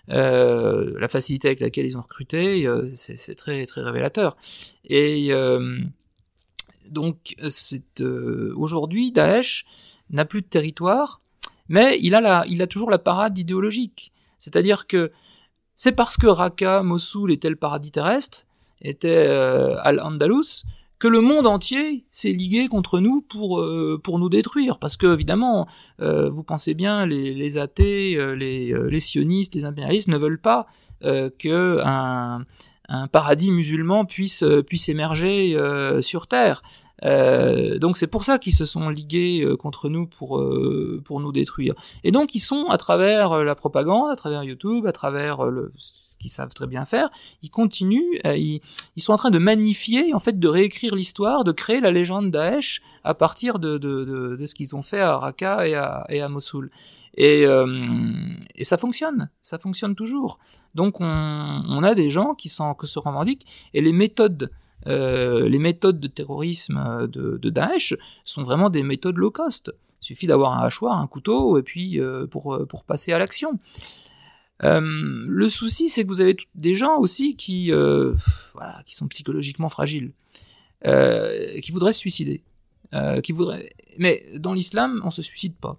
[0.08, 4.36] la facilité avec laquelle ils ont recruté, c'est très très révélateur.
[4.86, 5.80] Et euh,
[6.90, 7.36] donc,
[8.02, 9.66] euh, aujourd'hui, Daesh
[10.10, 11.22] n'a plus de territoire,
[11.68, 14.12] mais il a, la, il a toujours la parade idéologique.
[14.40, 15.12] C'est-à-dire que
[15.76, 18.46] c'est parce que Raqqa, Mossoul était le paradis terrestre,
[18.82, 20.64] était euh, Al-Andalus,
[21.00, 25.14] que le monde entier s'est ligué contre nous pour euh, pour nous détruire parce que
[25.14, 25.66] évidemment
[26.02, 30.42] euh, vous pensez bien les, les athées euh, les, les sionistes les impérialistes ne veulent
[30.42, 30.68] pas
[31.02, 32.44] que un
[32.90, 36.62] un paradis musulman puisse euh, puisse émerger euh, sur terre.
[37.06, 40.44] Euh, donc c'est pour ça qu'ils se sont ligués euh, contre nous pour
[41.04, 41.74] pour nous détruire.
[42.04, 45.72] Et donc ils sont à travers la propagande, à travers YouTube, à travers le
[46.20, 47.10] qu'ils savent très bien faire,
[47.42, 48.62] ils continuent, euh, ils,
[48.96, 52.30] ils, sont en train de magnifier, en fait, de réécrire l'histoire, de créer la légende
[52.30, 56.06] Daesh à partir de, de, de, de ce qu'ils ont fait à Raqqa et à,
[56.10, 56.70] et à Mossoul.
[57.16, 57.90] Et, euh,
[58.56, 60.40] et ça fonctionne, ça fonctionne toujours.
[60.76, 64.52] Donc on, on a des gens qui, sont, que se revendiquent, et les méthodes
[64.88, 69.74] euh, les méthodes de terrorisme de, de, Daesh sont vraiment des méthodes low cost.
[70.02, 73.60] Il suffit d'avoir un hachoir, un couteau, et puis euh, pour, pour passer à l'action.
[74.64, 78.14] Euh, le souci, c'est que vous avez des gens aussi qui, euh,
[78.54, 80.12] voilà, qui sont psychologiquement fragiles,
[80.86, 82.44] euh, qui voudraient se suicider,
[82.94, 83.70] euh, qui voudraient.
[83.98, 85.78] Mais dans l'islam, on se suicide pas.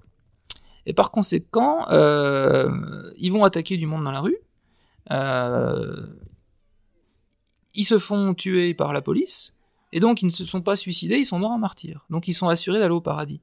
[0.87, 2.71] Et par conséquent, euh,
[3.19, 4.39] ils vont attaquer du monde dans la rue.
[7.75, 9.55] Ils se font tuer par la police,
[9.93, 12.05] et donc ils ne se sont pas suicidés, ils sont morts en martyrs.
[12.11, 13.41] Donc ils sont assurés d'aller au paradis.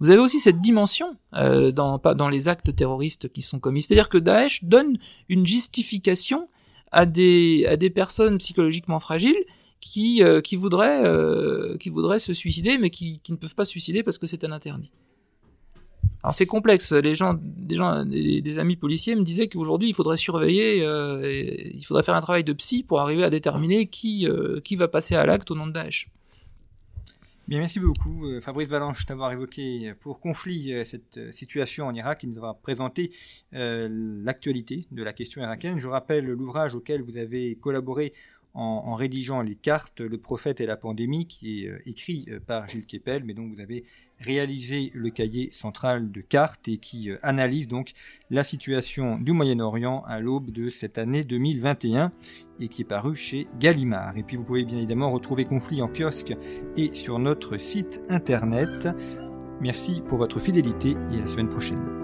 [0.00, 3.82] Vous avez aussi cette dimension euh, dans, dans les actes terroristes qui sont commis.
[3.82, 4.98] C'est-à-dire que Daesh donne
[5.28, 6.48] une justification
[6.90, 9.36] à des, à des personnes psychologiquement fragiles
[9.80, 13.64] qui, euh, qui, voudraient, euh, qui voudraient se suicider, mais qui, qui ne peuvent pas
[13.64, 14.90] se suicider parce que c'est un interdit.
[16.24, 16.90] Alors c'est complexe.
[16.92, 22.22] Les gens, des amis policiers me disaient qu'aujourd'hui il faudrait surveiller, il faudrait faire un
[22.22, 24.26] travail de psy pour arriver à déterminer qui
[24.64, 26.08] qui va passer à l'acte au nom de Daesh.
[27.46, 31.94] Bien, merci beaucoup euh, Fabrice Valanche d'avoir évoqué euh, pour conflit euh, cette situation en
[31.94, 33.12] Irak et nous avoir présenté
[33.52, 35.78] l'actualité de la question irakienne.
[35.78, 38.14] Je rappelle l'ouvrage auquel vous avez collaboré
[38.54, 42.68] en, rédigeant les cartes, le prophète et la pandémie, qui est euh, écrit euh, par
[42.68, 43.84] Gilles Kepel, mais dont vous avez
[44.20, 47.92] réalisé le cahier central de cartes et qui euh, analyse donc
[48.30, 52.12] la situation du Moyen-Orient à l'aube de cette année 2021
[52.60, 54.16] et qui est paru chez Gallimard.
[54.16, 56.34] Et puis vous pouvez bien évidemment retrouver Conflit en kiosque
[56.76, 58.88] et sur notre site internet.
[59.60, 62.03] Merci pour votre fidélité et à la semaine prochaine.